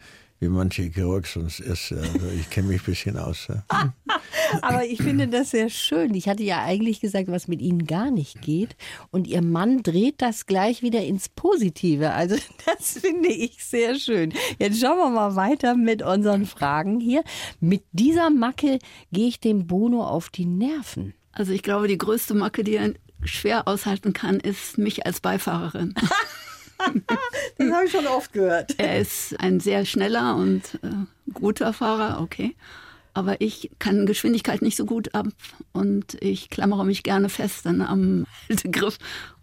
wie 0.45 0.49
manche 0.49 0.84
Chirurg 0.84 1.25
sonst 1.25 1.60
ist. 1.60 1.91
Also 1.91 2.27
ich 2.39 2.49
kenne 2.49 2.67
mich 2.67 2.81
ein 2.81 2.86
bisschen 2.86 3.17
aus. 3.17 3.47
Aber 4.62 4.86
ich 4.86 5.01
finde 5.01 5.27
das 5.27 5.51
sehr 5.51 5.69
schön. 5.69 6.13
Ich 6.13 6.29
hatte 6.29 6.43
ja 6.43 6.63
eigentlich 6.63 7.01
gesagt, 7.01 7.29
was 7.29 7.47
mit 7.47 7.62
Ihnen 7.62 7.86
gar 7.88 8.12
nicht 8.12 8.41
geht. 8.41 8.75
Und 9.12 9.27
Ihr 9.27 9.41
Mann 9.41 9.81
dreht 9.81 10.21
das 10.21 10.45
gleich 10.45 10.84
wieder 10.84 11.03
ins 11.03 11.29
Positive. 11.29 12.12
Also 12.12 12.36
das 12.65 12.99
finde 12.99 13.29
ich 13.29 13.63
sehr 13.63 13.95
schön. 13.95 14.34
Jetzt 14.60 14.79
schauen 14.79 14.97
wir 14.97 15.10
mal 15.10 15.36
weiter 15.36 15.75
mit 15.75 16.03
unseren 16.03 16.45
Fragen 16.45 16.99
hier. 16.99 17.23
Mit 17.60 17.84
dieser 17.91 18.29
Macke 18.29 18.79
gehe 19.12 19.27
ich 19.27 19.39
dem 19.39 19.65
Bono 19.65 20.05
auf 20.05 20.29
die 20.29 20.45
Nerven. 20.45 21.13
Also 21.31 21.51
ich 21.53 21.63
glaube, 21.63 21.88
die 21.88 21.97
größte 21.97 22.34
Macke, 22.34 22.63
die 22.63 22.75
er 22.75 22.93
schwer 23.23 23.67
aushalten 23.67 24.13
kann, 24.13 24.39
ist 24.39 24.77
mich 24.77 25.05
als 25.05 25.19
Beifahrerin. 25.19 25.95
das 27.57 27.71
habe 27.71 27.85
ich 27.85 27.91
schon 27.91 28.07
oft 28.07 28.33
gehört. 28.33 28.75
Er 28.77 28.99
ist 28.99 29.39
ein 29.39 29.59
sehr 29.59 29.85
schneller 29.85 30.35
und 30.35 30.79
äh, 30.83 31.31
guter 31.33 31.73
Fahrer, 31.73 32.21
okay. 32.21 32.55
Aber 33.13 33.39
ich 33.39 33.71
kann 33.79 34.05
Geschwindigkeit 34.05 34.61
nicht 34.61 34.75
so 34.75 34.85
gut 34.85 35.15
ab 35.15 35.27
und 35.71 36.21
ich 36.21 36.49
klammere 36.49 36.85
mich 36.85 37.01
gerne 37.01 37.29
fest 37.29 37.65
dann 37.65 37.81
am 37.81 38.25
Haltegriff 38.49 38.97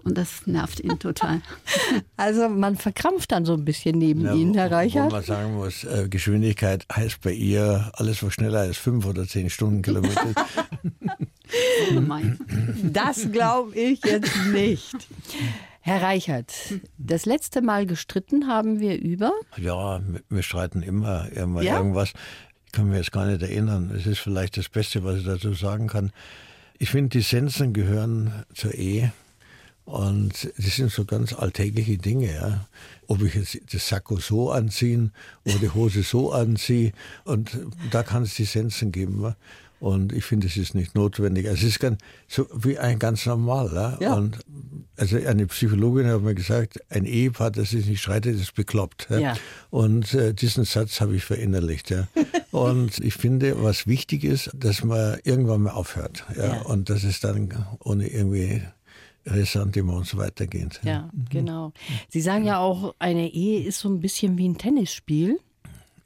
und 0.04 0.18
das 0.18 0.46
nervt 0.46 0.80
ihn 0.80 0.98
total. 0.98 1.40
Also 2.16 2.48
man 2.48 2.76
verkrampft 2.76 3.32
dann 3.32 3.44
so 3.44 3.54
ein 3.54 3.64
bisschen 3.64 3.98
neben 3.98 4.24
ja, 4.24 4.34
Ihnen, 4.34 4.54
Herr 4.54 4.70
Reichert. 4.70 5.06
Wo 5.06 5.16
man 5.16 5.24
sagen 5.24 5.54
muss, 5.54 5.84
äh, 5.84 6.06
Geschwindigkeit 6.08 6.86
heißt 6.94 7.20
bei 7.22 7.32
ihr 7.32 7.90
alles, 7.94 8.22
was 8.22 8.34
schneller 8.34 8.60
als 8.60 8.76
fünf 8.76 9.06
oder 9.06 9.26
zehn 9.26 9.50
Stundenkilometer. 9.50 10.34
das 12.82 13.32
glaube 13.32 13.74
ich 13.74 14.04
jetzt 14.04 14.46
nicht. 14.52 14.94
Herr 15.84 16.00
Reichert, 16.00 16.54
das 16.96 17.26
letzte 17.26 17.60
Mal 17.60 17.86
gestritten 17.86 18.46
haben 18.46 18.78
wir 18.78 19.00
über? 19.00 19.32
Ja, 19.56 20.00
wir 20.28 20.42
streiten 20.44 20.80
immer, 20.80 21.28
immer 21.32 21.60
ja? 21.60 21.76
irgendwas. 21.76 22.12
Ich 22.66 22.72
kann 22.72 22.88
mir 22.88 22.98
jetzt 22.98 23.10
gar 23.10 23.26
nicht 23.26 23.42
erinnern. 23.42 23.90
Es 23.90 24.06
ist 24.06 24.20
vielleicht 24.20 24.56
das 24.56 24.68
Beste, 24.68 25.02
was 25.02 25.18
ich 25.18 25.24
dazu 25.24 25.54
sagen 25.54 25.88
kann. 25.88 26.12
Ich 26.78 26.90
finde, 26.90 27.08
die 27.08 27.22
Sensen 27.22 27.72
gehören 27.72 28.44
zur 28.54 28.74
Ehe. 28.74 29.12
Und 29.84 30.52
das 30.56 30.76
sind 30.76 30.92
so 30.92 31.04
ganz 31.04 31.32
alltägliche 31.32 31.98
Dinge, 31.98 32.32
ja. 32.32 32.68
Ob 33.08 33.20
ich 33.22 33.34
jetzt 33.34 33.74
das 33.74 33.88
Sakko 33.88 34.18
so 34.18 34.52
anziehen 34.52 35.10
oder 35.44 35.58
die 35.58 35.70
Hose 35.70 36.04
so 36.04 36.32
anziehe. 36.32 36.92
Und 37.24 37.58
da 37.90 38.04
kann 38.04 38.22
es 38.22 38.36
die 38.36 38.44
Sensen 38.44 38.92
geben. 38.92 39.34
Und 39.82 40.12
ich 40.12 40.24
finde, 40.24 40.46
es 40.46 40.56
ist 40.56 40.76
nicht 40.76 40.94
notwendig. 40.94 41.44
Es 41.44 41.64
ist 41.64 41.80
ganz, 41.80 41.98
so 42.28 42.46
wie 42.54 42.78
ein 42.78 43.00
ganz 43.00 43.26
normal. 43.26 43.98
Ja? 43.98 44.14
Und 44.14 44.38
also 44.96 45.16
eine 45.16 45.48
Psychologin 45.48 46.06
hat 46.06 46.22
mir 46.22 46.36
gesagt, 46.36 46.78
ein 46.88 47.04
Ehepaar, 47.04 47.50
das 47.50 47.70
sich 47.70 47.86
nicht 47.86 48.00
streitet, 48.00 48.36
ist 48.36 48.54
bekloppt. 48.54 49.08
Ja? 49.10 49.34
Und 49.70 50.14
äh, 50.14 50.34
diesen 50.34 50.64
Satz 50.64 51.00
habe 51.00 51.16
ich 51.16 51.24
verinnerlicht. 51.24 51.90
Ja? 51.90 52.06
und 52.52 53.00
ich 53.00 53.14
finde, 53.14 53.60
was 53.60 53.88
wichtig 53.88 54.22
ist, 54.22 54.52
dass 54.54 54.84
man 54.84 55.18
irgendwann 55.24 55.62
mal 55.62 55.72
aufhört. 55.72 56.26
Ja? 56.36 56.44
ja. 56.44 56.62
Und 56.62 56.88
dass 56.88 57.02
es 57.02 57.18
dann 57.18 57.52
ohne 57.80 58.06
irgendwie 58.06 58.62
Ressentiments 59.26 60.16
weitergeht. 60.16 60.80
Ja, 60.84 61.10
genau. 61.28 61.72
Sie 62.08 62.20
sagen 62.20 62.44
ja 62.44 62.60
auch, 62.60 62.94
eine 63.00 63.32
Ehe 63.32 63.64
ist 63.64 63.80
so 63.80 63.88
ein 63.88 63.98
bisschen 63.98 64.38
wie 64.38 64.48
ein 64.48 64.58
Tennisspiel. 64.58 65.40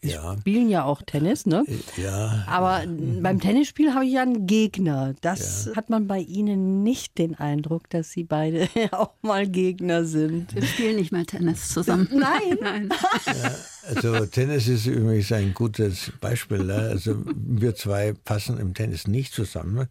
Sie 0.03 0.11
ja. 0.11 0.37
spielen 0.39 0.69
ja 0.69 0.85
auch 0.85 1.03
Tennis, 1.03 1.47
ne? 1.47 1.65
Ja. 1.97 2.45
Aber 2.47 2.87
mhm. 2.87 3.23
beim 3.23 3.41
Tennisspiel 3.41 3.95
habe 3.95 4.05
ich 4.07 4.13
ja 4.13 4.23
einen 4.23 4.47
Gegner. 4.47 5.15
Das 5.21 5.67
ja. 5.67 5.77
hat 5.77 5.91
man 5.91 6.07
bei 6.07 6.19
Ihnen 6.19 6.83
nicht 6.83 7.19
den 7.19 7.35
Eindruck, 7.35 7.89
dass 7.91 8.11
Sie 8.11 8.25
beide 8.25 8.69
auch 8.93 9.13
mal 9.23 9.47
Gegner 9.47 10.05
sind. 10.05 10.55
Wir 10.55 10.63
spielen 10.63 10.97
nicht 10.97 11.13
mal 11.13 11.25
Tennis 11.25 11.69
zusammen. 11.69 12.09
Nein. 12.13 12.59
Nein. 12.61 12.89
Also 13.89 14.27
Tennis 14.27 14.67
ist 14.67 14.87
übrigens 14.87 15.31
ein 15.33 15.55
gutes 15.55 16.13
Beispiel. 16.21 16.65
Ne? 16.65 16.75
Also 16.75 17.23
wir 17.35 17.75
zwei 17.75 18.15
passen 18.25 18.59
im 18.59 18.75
Tennis 18.75 19.07
nicht 19.07 19.33
zusammen. 19.33 19.87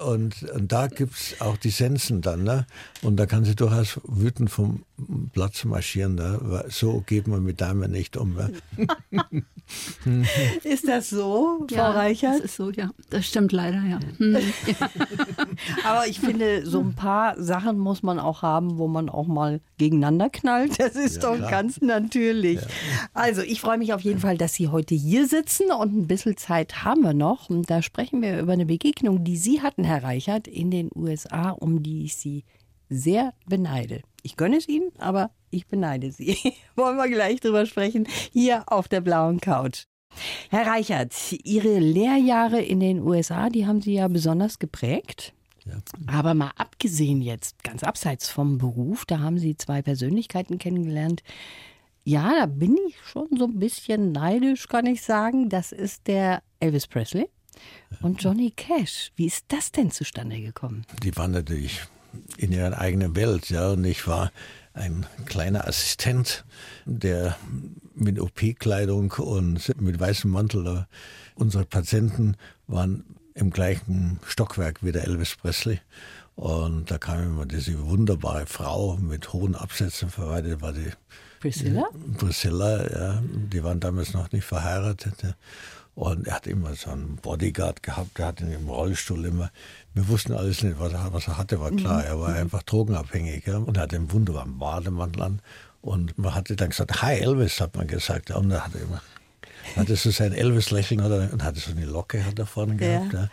Und, 0.00 0.42
und 0.50 0.72
da 0.72 0.88
gibt 0.88 1.14
es 1.14 1.40
auch 1.40 1.56
die 1.56 1.70
Sensen 1.70 2.22
dann. 2.22 2.42
Ne? 2.42 2.66
Und 3.02 3.16
da 3.16 3.26
kann 3.26 3.44
sie 3.44 3.54
durchaus 3.54 4.00
wütend 4.04 4.50
vom 4.50 4.82
Platz 5.32 5.64
marschieren. 5.64 6.16
Ne? 6.16 6.64
So 6.68 7.02
geht 7.06 7.28
man 7.28 7.44
mit 7.44 7.60
Damen 7.60 7.90
nicht 7.90 8.16
um. 8.16 8.34
Ne? 8.34 8.52
ist 10.64 10.88
das 10.88 11.10
so, 11.10 11.66
Frau 11.68 11.76
ja, 11.76 11.90
Reichert? 11.90 12.38
Das 12.38 12.44
ist 12.44 12.56
so, 12.56 12.70
ja. 12.70 12.90
Das 13.10 13.26
stimmt 13.26 13.52
leider, 13.52 13.82
ja. 13.82 14.00
Hm. 14.18 14.36
Aber 15.84 16.06
ich 16.06 16.20
finde, 16.20 16.66
so 16.66 16.80
ein 16.80 16.94
paar 16.94 17.40
Sachen 17.40 17.78
muss 17.78 18.02
man 18.02 18.18
auch 18.18 18.42
haben, 18.42 18.78
wo 18.78 18.88
man 18.88 19.08
auch 19.08 19.26
mal 19.26 19.60
gegeneinander 19.78 20.30
knallt. 20.30 20.80
Das 20.80 20.94
ist 20.94 21.16
ja, 21.16 21.22
doch 21.22 21.36
klar. 21.36 21.50
ganz 21.50 21.80
natürlich. 21.80 22.60
Ja. 22.60 22.66
Also, 23.36 23.50
ich 23.50 23.60
freue 23.60 23.76
mich 23.76 23.92
auf 23.92 24.00
jeden 24.00 24.20
Fall, 24.20 24.38
dass 24.38 24.54
Sie 24.54 24.68
heute 24.68 24.94
hier 24.94 25.28
sitzen 25.28 25.70
und 25.70 25.94
ein 25.94 26.06
bisschen 26.06 26.38
Zeit 26.38 26.84
haben 26.84 27.02
wir 27.02 27.12
noch. 27.12 27.50
Und 27.50 27.68
da 27.68 27.82
sprechen 27.82 28.22
wir 28.22 28.40
über 28.40 28.54
eine 28.54 28.64
Begegnung, 28.64 29.24
die 29.24 29.36
Sie 29.36 29.60
hatten, 29.60 29.84
Herr 29.84 30.02
Reichert, 30.02 30.48
in 30.48 30.70
den 30.70 30.88
USA, 30.94 31.50
um 31.50 31.82
die 31.82 32.06
ich 32.06 32.16
Sie 32.16 32.44
sehr 32.88 33.34
beneide. 33.46 34.00
Ich 34.22 34.38
gönne 34.38 34.56
es 34.56 34.66
Ihnen, 34.66 34.90
aber 34.96 35.32
ich 35.50 35.66
beneide 35.66 36.12
Sie. 36.12 36.38
Wollen 36.76 36.96
wir 36.96 37.10
gleich 37.10 37.40
drüber 37.40 37.66
sprechen, 37.66 38.08
hier 38.32 38.64
auf 38.68 38.88
der 38.88 39.02
blauen 39.02 39.38
Couch. 39.38 39.84
Herr 40.48 40.66
Reichert, 40.66 41.12
Ihre 41.44 41.78
Lehrjahre 41.78 42.62
in 42.62 42.80
den 42.80 43.02
USA, 43.02 43.50
die 43.50 43.66
haben 43.66 43.82
Sie 43.82 43.92
ja 43.92 44.08
besonders 44.08 44.58
geprägt. 44.58 45.34
Ja. 45.66 45.74
Aber 46.06 46.32
mal 46.32 46.52
abgesehen 46.56 47.20
jetzt, 47.20 47.62
ganz 47.62 47.82
abseits 47.82 48.30
vom 48.30 48.56
Beruf, 48.56 49.04
da 49.04 49.18
haben 49.18 49.38
Sie 49.38 49.58
zwei 49.58 49.82
Persönlichkeiten 49.82 50.56
kennengelernt. 50.56 51.22
Ja, 52.08 52.32
da 52.38 52.46
bin 52.46 52.76
ich 52.86 52.94
schon 53.04 53.26
so 53.36 53.46
ein 53.46 53.58
bisschen 53.58 54.12
neidisch, 54.12 54.68
kann 54.68 54.86
ich 54.86 55.02
sagen. 55.02 55.48
Das 55.48 55.72
ist 55.72 56.06
der 56.06 56.40
Elvis 56.60 56.86
Presley 56.86 57.28
und 58.00 58.22
Johnny 58.22 58.52
Cash. 58.52 59.10
Wie 59.16 59.26
ist 59.26 59.46
das 59.48 59.72
denn 59.72 59.90
zustande 59.90 60.40
gekommen? 60.40 60.86
Die 61.02 61.16
waren 61.16 61.32
natürlich 61.32 61.80
in 62.36 62.52
ihrer 62.52 62.78
eigenen 62.78 63.16
Welt, 63.16 63.50
ja, 63.50 63.70
und 63.70 63.84
ich 63.84 64.06
war 64.06 64.30
ein 64.72 65.04
kleiner 65.24 65.66
Assistent, 65.66 66.44
der 66.84 67.36
mit 67.96 68.20
OP-Kleidung 68.20 69.10
und 69.10 69.76
mit 69.80 69.98
weißem 69.98 70.30
Mantel, 70.30 70.86
unsere 71.34 71.64
Patienten 71.64 72.36
waren 72.68 73.04
im 73.34 73.50
gleichen 73.50 74.20
Stockwerk 74.24 74.84
wie 74.84 74.92
der 74.92 75.08
Elvis 75.08 75.34
Presley. 75.34 75.80
Und 76.36 76.88
da 76.88 76.98
kam 76.98 77.20
immer 77.24 77.46
diese 77.46 77.84
wunderbare 77.84 78.46
Frau 78.46 78.96
mit 78.96 79.32
hohen 79.32 79.56
Absätzen 79.56 80.08
verwaltet, 80.08 80.60
war 80.60 80.72
die 80.72 80.92
Priscilla? 81.46 81.84
Priscilla, 82.18 82.90
ja. 82.90 83.22
Die 83.22 83.62
waren 83.62 83.80
damals 83.80 84.12
noch 84.12 84.32
nicht 84.32 84.44
verheiratet. 84.44 85.14
Ja. 85.22 85.34
Und 85.94 86.26
er 86.26 86.34
hat 86.34 86.46
immer 86.46 86.74
so 86.74 86.90
einen 86.90 87.16
Bodyguard 87.16 87.82
gehabt, 87.82 88.18
der 88.18 88.26
hat 88.26 88.40
ihn 88.42 88.52
im 88.52 88.68
Rollstuhl 88.68 89.24
immer. 89.24 89.50
Wir 89.94 90.06
wussten 90.08 90.34
alles 90.34 90.62
nicht, 90.62 90.78
was 90.78 90.92
er, 90.92 91.10
was 91.12 91.26
er 91.26 91.38
hatte, 91.38 91.58
war 91.58 91.70
klar. 91.70 92.04
Er 92.04 92.20
war 92.20 92.34
einfach 92.34 92.62
drogenabhängig 92.64 93.46
ja, 93.46 93.56
und 93.56 93.78
hatte 93.78 93.96
einen 93.96 94.12
wunderbaren 94.12 94.58
Bademantel 94.58 95.22
an. 95.22 95.40
Und 95.80 96.18
man 96.18 96.34
hatte 96.34 96.54
dann 96.54 96.68
gesagt, 96.68 97.00
Hi 97.00 97.14
Elvis, 97.14 97.60
hat 97.60 97.76
man 97.76 97.86
gesagt. 97.86 98.30
Und 98.30 98.50
er 98.50 98.66
hatte 98.66 98.78
immer, 98.78 99.00
hatte 99.74 99.96
so 99.96 100.10
sein 100.10 100.32
Elvis-Lächeln 100.32 101.00
und 101.00 101.42
hatte 101.42 101.60
so 101.60 101.70
eine 101.70 101.86
Locke 101.86 102.24
hat 102.26 102.38
er 102.38 102.46
vorne 102.46 102.76
gehabt. 102.76 103.14
Ja. 103.14 103.30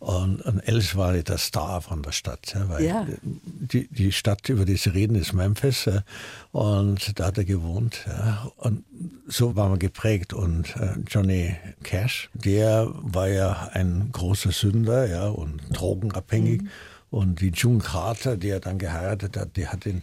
Und, 0.00 0.40
und 0.40 0.60
Elvis 0.60 0.96
war 0.96 1.12
der 1.12 1.36
Star 1.36 1.82
von 1.82 2.02
der 2.02 2.12
Stadt. 2.12 2.54
Ja, 2.54 2.68
weil 2.70 2.84
ja. 2.84 3.06
Die, 3.22 3.86
die 3.88 4.12
Stadt, 4.12 4.48
über 4.48 4.64
die 4.64 4.76
sie 4.76 4.88
reden, 4.88 5.14
ist 5.14 5.34
Memphis. 5.34 5.84
Ja, 5.84 6.04
und 6.52 7.20
da 7.20 7.26
hat 7.26 7.36
er 7.36 7.44
gewohnt. 7.44 8.06
Ja, 8.06 8.50
und 8.56 8.84
so 9.28 9.56
war 9.56 9.68
man 9.68 9.78
geprägt. 9.78 10.32
Und 10.32 10.74
äh, 10.76 10.94
Johnny 11.06 11.54
Cash, 11.82 12.30
der 12.32 12.88
war 12.94 13.28
ja 13.28 13.68
ein 13.74 14.08
großer 14.10 14.52
Sünder 14.52 15.06
ja, 15.06 15.28
und 15.28 15.60
drogenabhängig. 15.70 16.62
Mhm. 16.62 16.70
Und 17.10 17.40
die 17.40 17.50
June 17.50 17.80
Carter, 17.80 18.36
die 18.38 18.48
er 18.48 18.60
dann 18.60 18.78
geheiratet 18.78 19.36
hat, 19.36 19.56
die 19.56 19.66
hat 19.66 19.84
in 19.84 20.02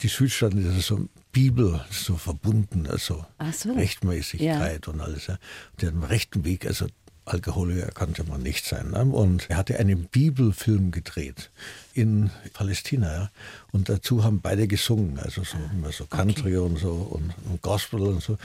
die 0.00 0.08
Südstaaten, 0.08 0.78
ist 0.78 0.86
so 0.86 1.08
Bibel 1.32 1.84
so 1.90 2.16
verbunden, 2.16 2.86
also 2.88 3.24
so. 3.52 3.72
Rechtmäßigkeit 3.72 4.86
ja. 4.86 4.92
und 4.92 5.00
alles. 5.00 5.26
Ja. 5.26 5.34
Hat 5.34 5.88
einen 5.88 6.04
rechten 6.04 6.44
Weg, 6.44 6.66
also 6.66 6.86
Alkoholiker 7.32 7.90
konnte 7.92 8.24
man 8.24 8.42
nicht 8.42 8.64
sein. 8.64 8.90
Ne? 8.90 9.04
Und 9.04 9.48
er 9.48 9.56
hatte 9.56 9.78
einen 9.78 10.04
Bibelfilm 10.04 10.90
gedreht 10.90 11.50
in 11.94 12.30
Palästina. 12.52 13.12
Ja? 13.12 13.30
Und 13.72 13.88
dazu 13.88 14.24
haben 14.24 14.40
beide 14.40 14.66
gesungen, 14.66 15.18
also 15.18 15.44
so, 15.44 15.56
immer 15.72 15.92
so 15.92 16.06
Country 16.06 16.56
okay. 16.56 16.68
und 16.68 16.78
so 16.78 16.92
und, 16.92 17.34
und 17.50 17.62
Gospel 17.62 18.00
und 18.00 18.22
so. 18.22 18.38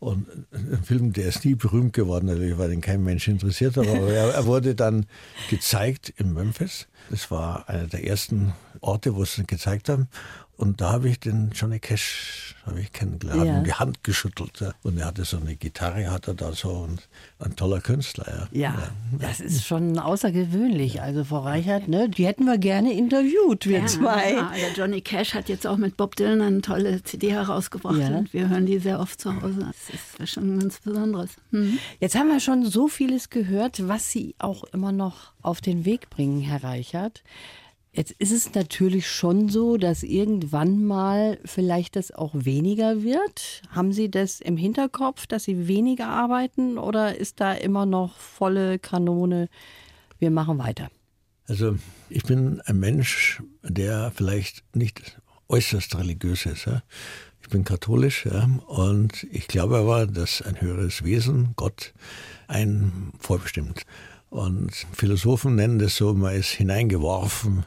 Und 0.00 0.26
ein 0.52 0.82
Film, 0.82 1.12
der 1.12 1.28
ist 1.28 1.44
nie 1.44 1.54
berühmt 1.54 1.92
geworden, 1.92 2.26
natürlich, 2.26 2.58
weil 2.58 2.72
ihn 2.72 2.80
kein 2.80 3.04
Mensch 3.04 3.28
interessiert 3.28 3.76
hat, 3.76 3.86
aber 3.86 4.12
er, 4.12 4.34
er, 4.34 4.46
wurde 4.46 4.74
dann 4.74 5.06
gezeigt 5.48 6.12
in 6.16 6.32
Memphis. 6.32 6.88
Das 7.08 7.30
war 7.30 7.68
einer 7.68 7.86
der 7.86 8.04
ersten 8.04 8.52
Orte, 8.80 9.14
wo 9.14 9.24
sie 9.24 9.42
ihn 9.42 9.46
gezeigt 9.46 9.88
haben. 9.88 10.08
Und 10.62 10.80
da 10.80 10.92
habe 10.92 11.08
ich 11.08 11.18
den 11.18 11.50
Johnny 11.52 11.80
Cash 11.80 12.54
habe 12.64 12.80
ich 12.80 12.92
kennengelernt, 12.92 13.44
ja. 13.44 13.60
die 13.62 13.72
Hand 13.72 14.04
geschüttelt. 14.04 14.60
Ja. 14.60 14.72
Und 14.84 14.96
er 14.96 15.06
hatte 15.06 15.24
so 15.24 15.36
eine 15.36 15.56
Gitarre, 15.56 16.08
hat 16.12 16.28
er 16.28 16.34
da 16.34 16.52
so 16.52 16.68
und 16.68 17.08
ein 17.40 17.56
toller 17.56 17.80
Künstler. 17.80 18.48
Ja. 18.52 18.70
ja, 18.70 18.78
das 19.18 19.40
ist 19.40 19.66
schon 19.66 19.98
außergewöhnlich. 19.98 21.02
Also 21.02 21.24
Frau 21.24 21.40
Reichert, 21.40 21.88
ne, 21.88 22.08
die 22.08 22.24
hätten 22.24 22.44
wir 22.44 22.58
gerne 22.58 22.92
interviewt, 22.92 23.66
wir 23.66 23.86
zwei. 23.86 24.34
Ja, 24.34 24.52
der 24.56 24.72
Johnny 24.76 25.00
Cash 25.00 25.34
hat 25.34 25.48
jetzt 25.48 25.66
auch 25.66 25.78
mit 25.78 25.96
Bob 25.96 26.14
Dylan 26.14 26.40
eine 26.40 26.60
tolle 26.60 27.02
CD 27.02 27.32
herausgebracht 27.32 27.96
und 27.96 28.32
wir 28.32 28.48
hören 28.48 28.66
die 28.66 28.78
sehr 28.78 29.00
oft 29.00 29.20
zu 29.20 29.34
Hause. 29.34 29.66
Das 29.66 30.20
ist 30.20 30.32
schon 30.32 30.60
ganz 30.60 30.78
Besonderes. 30.78 31.30
Mhm. 31.50 31.80
Jetzt 31.98 32.14
haben 32.14 32.28
wir 32.28 32.38
schon 32.38 32.64
so 32.64 32.86
vieles 32.86 33.30
gehört, 33.30 33.88
was 33.88 34.12
Sie 34.12 34.36
auch 34.38 34.62
immer 34.72 34.92
noch 34.92 35.32
auf 35.42 35.60
den 35.60 35.84
Weg 35.84 36.08
bringen, 36.08 36.40
Herr 36.40 36.62
Reichert. 36.62 37.24
Jetzt 37.94 38.12
ist 38.12 38.32
es 38.32 38.54
natürlich 38.54 39.06
schon 39.06 39.50
so, 39.50 39.76
dass 39.76 40.02
irgendwann 40.02 40.82
mal 40.82 41.38
vielleicht 41.44 41.94
das 41.96 42.10
auch 42.10 42.32
weniger 42.34 43.02
wird. 43.02 43.60
Haben 43.68 43.92
Sie 43.92 44.10
das 44.10 44.40
im 44.40 44.56
Hinterkopf, 44.56 45.26
dass 45.26 45.44
Sie 45.44 45.68
weniger 45.68 46.06
arbeiten 46.08 46.78
oder 46.78 47.18
ist 47.18 47.40
da 47.40 47.52
immer 47.52 47.84
noch 47.84 48.16
volle 48.16 48.78
Kanone? 48.78 49.50
Wir 50.18 50.30
machen 50.30 50.56
weiter. 50.58 50.90
Also 51.46 51.76
ich 52.08 52.22
bin 52.22 52.62
ein 52.62 52.78
Mensch, 52.78 53.42
der 53.62 54.10
vielleicht 54.14 54.64
nicht 54.74 55.20
äußerst 55.48 55.98
religiös 55.98 56.46
ist. 56.46 56.64
Ja. 56.64 56.82
Ich 57.42 57.50
bin 57.50 57.64
katholisch 57.64 58.24
ja, 58.24 58.48
und 58.68 59.26
ich 59.30 59.48
glaube 59.48 59.76
aber, 59.76 60.06
dass 60.06 60.40
ein 60.40 60.58
höheres 60.60 61.04
Wesen, 61.04 61.52
Gott, 61.56 61.92
einen 62.48 63.12
vorbestimmt. 63.18 63.82
Und 64.32 64.72
Philosophen 64.94 65.56
nennen 65.56 65.78
das 65.78 65.96
so, 65.96 66.14
man 66.14 66.34
ist 66.34 66.52
hineingeworfen. 66.52 67.66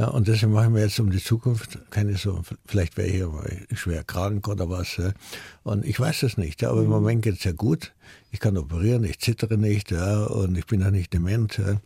Ja, 0.00 0.08
und 0.08 0.28
deswegen 0.28 0.52
mache 0.52 0.64
ich 0.64 0.70
mir 0.70 0.80
jetzt 0.80 0.98
um 0.98 1.10
die 1.10 1.22
Zukunft 1.22 1.78
keine 1.90 2.16
so, 2.16 2.40
vielleicht 2.64 2.96
wäre 2.96 3.08
ich 3.08 3.16
hier 3.16 3.30
schwer 3.74 4.02
krank 4.02 4.48
oder 4.48 4.70
was. 4.70 4.96
Ja. 4.96 5.12
Und 5.62 5.84
ich 5.84 6.00
weiß 6.00 6.22
es 6.22 6.38
nicht, 6.38 6.62
ja, 6.62 6.70
aber 6.70 6.78
im 6.78 6.86
mhm. 6.86 6.92
Moment 6.92 7.22
geht 7.22 7.34
es 7.34 7.44
ja 7.44 7.52
gut. 7.52 7.92
Ich 8.30 8.40
kann 8.40 8.56
operieren, 8.56 9.04
ich 9.04 9.18
zittere 9.18 9.58
nicht, 9.58 9.90
ja, 9.90 10.24
und 10.24 10.56
ich 10.56 10.64
bin 10.64 10.80
ja 10.80 10.90
nicht 10.90 11.12
dement. 11.12 11.58
Ja. 11.58 11.76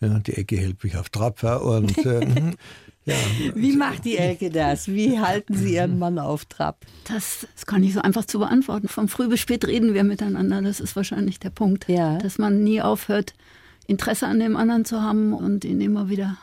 Ja, 0.00 0.20
die 0.20 0.34
Ecke 0.34 0.56
hält 0.58 0.84
mich 0.84 0.96
auf 0.96 1.08
Trab. 1.08 1.42
Ja, 1.42 1.56
und, 1.56 1.98
äh, 2.06 2.20
ja. 3.04 3.16
Wie 3.56 3.76
macht 3.76 4.04
die 4.04 4.16
Elke 4.16 4.50
das? 4.50 4.86
Wie 4.86 5.18
halten 5.18 5.56
Sie 5.56 5.74
Ihren 5.74 5.98
Mann 5.98 6.20
auf 6.20 6.44
Trab? 6.44 6.86
Das, 7.08 7.48
das 7.52 7.66
kann 7.66 7.82
ich 7.82 7.94
so 7.94 8.00
einfach 8.00 8.26
zu 8.26 8.38
beantworten. 8.38 8.86
Von 8.86 9.08
früh 9.08 9.26
bis 9.26 9.40
spät 9.40 9.66
reden 9.66 9.92
wir 9.92 10.04
miteinander. 10.04 10.62
Das 10.62 10.78
ist 10.78 10.94
wahrscheinlich 10.94 11.40
der 11.40 11.50
Punkt. 11.50 11.88
Ja. 11.88 12.18
Dass 12.18 12.38
man 12.38 12.62
nie 12.62 12.80
aufhört, 12.80 13.34
Interesse 13.88 14.28
an 14.28 14.38
dem 14.38 14.54
anderen 14.54 14.84
zu 14.84 15.02
haben 15.02 15.32
und 15.32 15.64
ihn 15.64 15.80
immer 15.80 16.08
wieder 16.08 16.36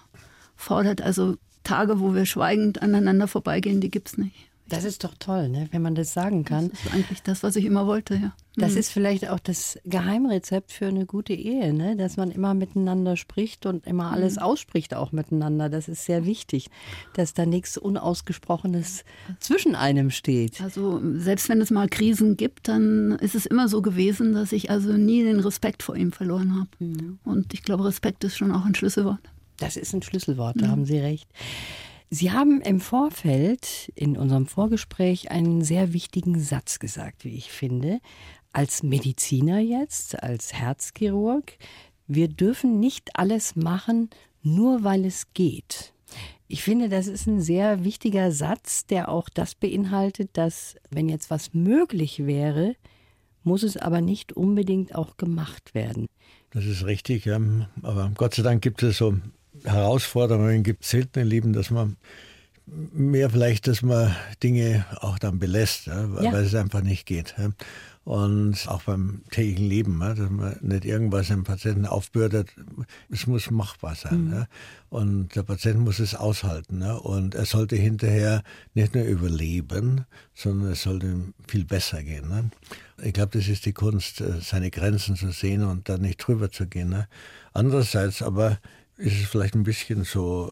fordert. 0.55 1.01
Also 1.01 1.35
Tage, 1.63 1.99
wo 1.99 2.13
wir 2.13 2.25
schweigend 2.25 2.81
aneinander 2.81 3.27
vorbeigehen, 3.27 3.81
die 3.81 3.89
gibt 3.89 4.09
es 4.09 4.17
nicht. 4.17 4.49
Das 4.67 4.85
ist 4.85 5.03
doch 5.03 5.13
toll, 5.19 5.49
ne? 5.49 5.67
wenn 5.71 5.81
man 5.81 5.93
das 5.93 6.13
sagen 6.13 6.45
kann. 6.45 6.69
Das 6.69 6.85
ist 6.85 6.93
eigentlich 6.93 7.21
das, 7.21 7.43
was 7.43 7.55
ich 7.55 7.65
immer 7.65 7.85
wollte, 7.85 8.15
ja. 8.15 8.33
Das 8.55 8.73
mhm. 8.73 8.77
ist 8.77 8.91
vielleicht 8.91 9.29
auch 9.29 9.39
das 9.39 9.79
Geheimrezept 9.83 10.71
für 10.71 10.85
eine 10.85 11.07
gute 11.07 11.33
Ehe, 11.33 11.73
ne? 11.73 11.95
dass 11.95 12.17
man 12.17 12.29
immer 12.29 12.53
miteinander 12.53 13.17
spricht 13.17 13.65
und 13.65 13.87
immer 13.87 14.11
alles 14.11 14.35
mhm. 14.35 14.43
ausspricht 14.43 14.93
auch 14.93 15.11
miteinander. 15.11 15.69
Das 15.69 15.87
ist 15.87 16.05
sehr 16.05 16.25
wichtig, 16.25 16.69
dass 17.13 17.33
da 17.33 17.45
nichts 17.45 17.77
Unausgesprochenes 17.77 19.05
zwischen 19.39 19.75
einem 19.75 20.11
steht. 20.11 20.61
Also 20.61 21.01
selbst 21.15 21.49
wenn 21.49 21.61
es 21.61 21.71
mal 21.71 21.89
Krisen 21.89 22.37
gibt, 22.37 22.67
dann 22.67 23.13
ist 23.21 23.33
es 23.33 23.47
immer 23.47 23.67
so 23.67 23.81
gewesen, 23.81 24.33
dass 24.33 24.51
ich 24.51 24.69
also 24.69 24.93
nie 24.93 25.23
den 25.23 25.39
Respekt 25.39 25.81
vor 25.81 25.95
ihm 25.95 26.11
verloren 26.11 26.55
habe. 26.55 26.69
Mhm. 26.79 27.19
Und 27.23 27.53
ich 27.55 27.63
glaube, 27.63 27.85
Respekt 27.85 28.23
ist 28.23 28.37
schon 28.37 28.51
auch 28.51 28.65
ein 28.65 28.75
Schlüsselwort. 28.75 29.19
Das 29.57 29.77
ist 29.77 29.93
ein 29.93 30.01
Schlüsselwort, 30.01 30.55
da 30.59 30.67
mhm. 30.67 30.71
haben 30.71 30.85
Sie 30.85 30.99
recht. 30.99 31.29
Sie 32.09 32.31
haben 32.31 32.61
im 32.61 32.79
Vorfeld 32.79 33.91
in 33.95 34.17
unserem 34.17 34.45
Vorgespräch 34.45 35.31
einen 35.31 35.63
sehr 35.63 35.93
wichtigen 35.93 36.39
Satz 36.39 36.77
gesagt, 36.77 37.25
wie 37.25 37.35
ich 37.35 37.51
finde. 37.51 37.99
Als 38.51 38.83
Mediziner 38.83 39.59
jetzt, 39.59 40.21
als 40.21 40.53
Herzchirurg, 40.53 41.57
wir 42.07 42.27
dürfen 42.27 42.79
nicht 42.79 43.17
alles 43.17 43.55
machen, 43.55 44.11
nur 44.43 44.83
weil 44.83 45.05
es 45.05 45.33
geht. 45.33 45.93
Ich 46.47 46.61
finde, 46.61 46.87
das 46.87 47.07
ist 47.07 47.25
ein 47.25 47.41
sehr 47.41 47.83
wichtiger 47.83 48.31
Satz, 48.31 48.85
der 48.85 49.09
auch 49.09 49.27
das 49.27 49.55
beinhaltet, 49.55 50.29
dass 50.33 50.75
wenn 50.91 51.09
jetzt 51.09 51.31
was 51.31 51.55
möglich 51.55 52.27
wäre, 52.27 52.75
muss 53.43 53.63
es 53.63 53.75
aber 53.75 54.01
nicht 54.01 54.33
unbedingt 54.33 54.93
auch 54.93 55.17
gemacht 55.17 55.73
werden. 55.73 56.05
Das 56.51 56.65
ist 56.65 56.85
richtig, 56.85 57.25
ja. 57.25 57.39
aber 57.81 58.11
Gott 58.15 58.35
sei 58.35 58.43
Dank 58.43 58.61
gibt 58.61 58.83
es 58.83 58.99
so 58.99 59.15
Herausforderungen 59.63 60.63
gibt 60.63 60.83
es 60.83 60.89
selten 60.91 61.19
im 61.19 61.27
Leben, 61.27 61.53
dass 61.53 61.69
man 61.69 61.97
mehr 62.65 63.29
vielleicht, 63.29 63.67
dass 63.67 63.81
man 63.81 64.15
Dinge 64.41 64.85
auch 65.01 65.19
dann 65.19 65.39
belässt, 65.39 65.87
ja, 65.87 66.13
weil, 66.13 66.23
ja. 66.23 66.39
es 66.39 66.55
einfach 66.55 66.81
nicht 66.81 67.05
geht. 67.05 67.35
Ja. 67.37 67.49
Und 68.05 68.67
auch 68.67 68.83
beim 68.83 69.21
täglichen 69.31 69.65
Leben, 69.65 69.99
dass 69.99 70.29
man 70.29 70.57
nicht 70.61 70.83
irgendwas 70.83 71.29
dem 71.29 71.45
Patienten 71.45 71.85
aufbürdet. 71.85 72.49
Es 73.09 73.27
muss 73.27 73.49
machbar 73.49 73.95
sein. 73.95 74.25
Mhm. 74.25 74.45
Und 74.89 75.35
der 75.35 75.43
Patient 75.43 75.79
muss 75.79 75.99
es 75.99 76.13
aushalten. 76.13 76.81
Und 76.81 77.33
er 77.33 77.45
sollte 77.45 77.77
hinterher 77.77 78.43
nicht 78.73 78.93
nur 78.93 79.05
überleben, 79.05 80.05
sondern 80.33 80.73
es 80.73 80.83
sollte 80.83 81.07
ihm 81.07 81.33
viel 81.47 81.63
besser 81.63 82.03
gehen. 82.03 82.51
Ich 83.01 83.13
glaube, 83.13 83.37
das 83.37 83.47
ist 83.47 83.65
die 83.65 83.73
Kunst, 83.73 84.19
äh, 84.19 84.41
seine 84.41 84.69
Grenzen 84.69 85.15
zu 85.15 85.31
sehen 85.31 85.63
und 85.63 85.87
da 85.87 85.97
nicht 85.97 86.17
drüber 86.17 86.51
zu 86.51 86.67
gehen. 86.67 87.05
Andererseits 87.53 88.21
aber 88.21 88.59
ist 89.03 89.19
es 89.19 89.27
vielleicht 89.27 89.53
ein 89.55 89.63
bisschen 89.63 90.05
so, 90.05 90.49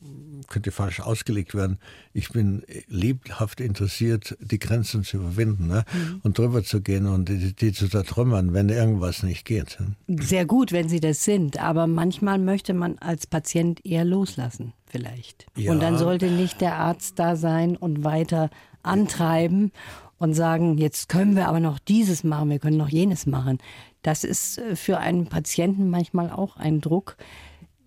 könnte 0.48 0.72
falsch 0.72 1.00
ausgelegt 1.00 1.56
werden. 1.56 1.80
Ich 2.14 2.30
bin 2.30 2.64
lebhaft 2.88 3.62
interessiert, 3.62 4.38
die 4.42 4.60
Grenzen 4.60 5.04
zu 5.04 5.18
überwinden 5.18 5.68
ne? 5.68 5.86
Mhm. 5.94 6.20
und 6.24 6.38
drüber 6.38 6.64
zu 6.64 6.82
gehen 6.82 7.08
und 7.08 7.30
die, 7.30 7.56
die 7.56 7.72
zu 7.72 7.88
zertrümmern, 7.88 8.54
wenn 8.54 8.68
irgendwas 8.68 9.24
nicht 9.24 9.46
geht. 9.46 9.78
Ne? 9.80 9.96
Sehr 10.22 10.46
gut, 10.46 10.74
wenn 10.74 10.90
Sie 10.90 11.00
das 11.00 11.24
sind, 11.24 11.60
aber 11.62 11.88
manchmal 11.88 12.40
möchte 12.40 12.74
man 12.74 12.98
als 13.00 13.26
Patient 13.26 13.86
eher 13.86 14.04
loslassen, 14.04 14.74
vielleicht. 14.86 15.46
Ja. 15.56 15.72
Und 15.72 15.82
dann 15.82 15.98
sollte 15.98 16.30
nicht 16.30 16.60
der 16.60 16.76
Arzt 16.76 17.20
da 17.20 17.38
sein 17.38 17.78
und 17.78 18.04
weiter 18.04 18.50
antreiben 18.84 19.72
und 20.18 20.34
sagen, 20.34 20.78
jetzt 20.78 21.08
können 21.08 21.38
wir 21.38 21.48
aber 21.48 21.62
noch 21.62 21.80
dieses 21.80 22.26
machen, 22.26 22.50
wir 22.50 22.60
können 22.60 22.78
noch 22.78 22.90
jenes 22.90 23.26
machen. 23.26 23.60
Das 24.02 24.24
ist 24.24 24.58
äh, 24.58 24.76
für 24.76 24.98
einen 24.98 25.28
Patienten 25.28 25.90
manchmal 25.90 26.32
auch 26.32 26.58
ein 26.58 26.82
Druck, 26.82 27.16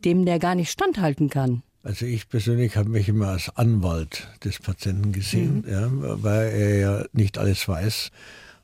dem 0.05 0.25
der 0.25 0.39
gar 0.39 0.55
nicht 0.55 0.71
standhalten 0.71 1.31
kann. 1.31 1.63
Also 1.83 2.07
ich 2.07 2.29
persönlich 2.29 2.77
habe 2.77 2.89
mich 2.89 3.09
immer 3.09 3.29
als 3.29 3.55
Anwalt 3.57 4.29
des 4.43 4.59
Patienten 4.59 5.13
gesehen, 5.13 5.65
mhm. 5.67 5.71
ja, 5.71 5.89
weil 6.23 6.49
er 6.49 6.79
ja 6.79 7.05
nicht 7.13 7.37
alles 7.37 7.69
weiß. 7.69 8.11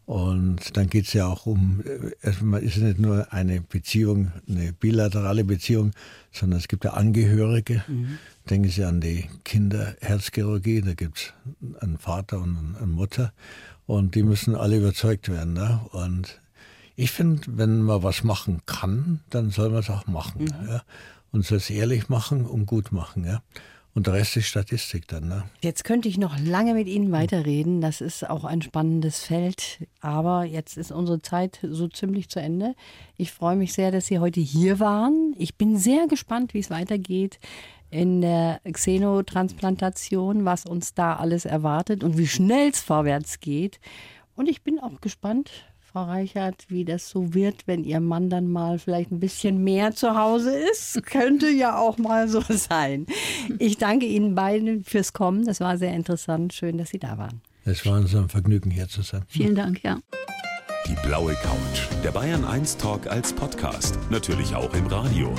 Und 0.06 0.76
dann 0.76 0.88
geht 0.88 1.06
es 1.06 1.12
ja 1.12 1.26
auch 1.26 1.46
um, 1.46 1.84
erstmal 2.20 2.62
ist 2.64 2.78
es 2.78 2.82
nicht 2.82 2.98
nur 2.98 3.32
eine 3.32 3.60
Beziehung, 3.60 4.32
eine 4.48 4.72
bilaterale 4.72 5.44
Beziehung, 5.44 5.92
sondern 6.32 6.58
es 6.58 6.66
gibt 6.66 6.84
ja 6.84 6.94
Angehörige. 6.94 7.84
Mhm. 7.86 8.18
Denken 8.48 8.70
Sie 8.70 8.82
an 8.82 9.00
die 9.00 9.28
Kinderherzchirurgie, 9.44 10.80
da 10.80 10.94
gibt 10.94 11.18
es 11.18 11.80
einen 11.80 11.98
Vater 11.98 12.40
und 12.40 12.74
eine 12.76 12.86
Mutter 12.88 13.32
und 13.86 14.16
die 14.16 14.24
müssen 14.24 14.56
alle 14.56 14.78
überzeugt 14.78 15.28
werden. 15.28 15.52
Ne? 15.52 15.80
Und 15.92 16.40
ich 16.96 17.12
finde, 17.12 17.42
wenn 17.46 17.82
man 17.82 18.02
was 18.02 18.24
machen 18.24 18.62
kann, 18.66 19.20
dann 19.30 19.50
soll 19.50 19.70
man 19.70 19.78
es 19.78 19.90
auch 19.90 20.06
machen. 20.08 20.42
Mhm. 20.42 20.68
Ja? 20.68 20.82
Und 21.32 21.44
soll 21.44 21.58
es 21.58 21.70
ehrlich 21.70 22.08
machen 22.08 22.46
und 22.46 22.66
gut 22.66 22.92
machen. 22.92 23.24
Ja? 23.24 23.42
Und 23.92 24.06
der 24.06 24.14
Rest 24.14 24.36
ist 24.36 24.46
Statistik 24.46 25.08
dann. 25.08 25.28
Ne? 25.28 25.44
Jetzt 25.62 25.82
könnte 25.84 26.08
ich 26.08 26.16
noch 26.16 26.38
lange 26.38 26.74
mit 26.74 26.86
Ihnen 26.86 27.10
weiterreden. 27.10 27.80
Das 27.80 28.00
ist 28.00 28.28
auch 28.28 28.44
ein 28.44 28.62
spannendes 28.62 29.24
Feld. 29.24 29.86
Aber 30.00 30.44
jetzt 30.44 30.76
ist 30.76 30.92
unsere 30.92 31.22
Zeit 31.22 31.58
so 31.68 31.88
ziemlich 31.88 32.28
zu 32.28 32.40
Ende. 32.40 32.74
Ich 33.16 33.32
freue 33.32 33.56
mich 33.56 33.72
sehr, 33.72 33.90
dass 33.90 34.06
Sie 34.06 34.20
heute 34.20 34.40
hier 34.40 34.78
waren. 34.78 35.34
Ich 35.38 35.56
bin 35.56 35.76
sehr 35.76 36.06
gespannt, 36.06 36.54
wie 36.54 36.60
es 36.60 36.70
weitergeht 36.70 37.40
in 37.90 38.20
der 38.20 38.60
Xenotransplantation, 38.70 40.44
was 40.44 40.64
uns 40.64 40.94
da 40.94 41.16
alles 41.16 41.44
erwartet 41.44 42.04
und 42.04 42.16
wie 42.16 42.28
schnell 42.28 42.70
es 42.70 42.80
vorwärts 42.80 43.40
geht. 43.40 43.80
Und 44.36 44.48
ich 44.48 44.62
bin 44.62 44.78
auch 44.78 45.00
gespannt, 45.00 45.50
Frau 45.92 46.04
Reichert, 46.04 46.66
wie 46.68 46.84
das 46.84 47.08
so 47.08 47.34
wird, 47.34 47.66
wenn 47.66 47.82
Ihr 47.82 47.98
Mann 47.98 48.30
dann 48.30 48.46
mal 48.46 48.78
vielleicht 48.78 49.10
ein 49.10 49.18
bisschen 49.18 49.64
mehr 49.64 49.92
zu 49.92 50.14
Hause 50.14 50.56
ist. 50.56 51.02
Könnte 51.06 51.48
ja 51.48 51.78
auch 51.78 51.98
mal 51.98 52.28
so 52.28 52.40
sein. 52.48 53.06
Ich 53.58 53.78
danke 53.78 54.06
Ihnen 54.06 54.36
beiden 54.36 54.84
fürs 54.84 55.12
Kommen. 55.12 55.44
Das 55.44 55.58
war 55.58 55.78
sehr 55.78 55.92
interessant. 55.92 56.52
Schön, 56.52 56.78
dass 56.78 56.90
Sie 56.90 57.00
da 57.00 57.18
waren. 57.18 57.40
Es 57.64 57.84
war 57.86 57.98
uns 57.98 58.14
ein 58.14 58.28
Vergnügen, 58.28 58.70
hier 58.70 58.88
zu 58.88 59.02
sein. 59.02 59.22
Vielen 59.26 59.56
Dank, 59.56 59.82
ja. 59.82 59.98
Die 60.86 60.94
blaue 61.06 61.34
Couch. 61.34 61.88
Der 62.04 62.12
Bayern 62.12 62.44
1 62.44 62.76
Talk 62.76 63.08
als 63.08 63.32
Podcast. 63.32 63.98
Natürlich 64.10 64.54
auch 64.54 64.72
im 64.74 64.86
Radio. 64.86 65.34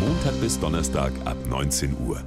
Montag 0.00 0.38
bis 0.40 0.60
Donnerstag 0.60 1.12
ab 1.24 1.36
19 1.48 1.96
Uhr. 2.06 2.22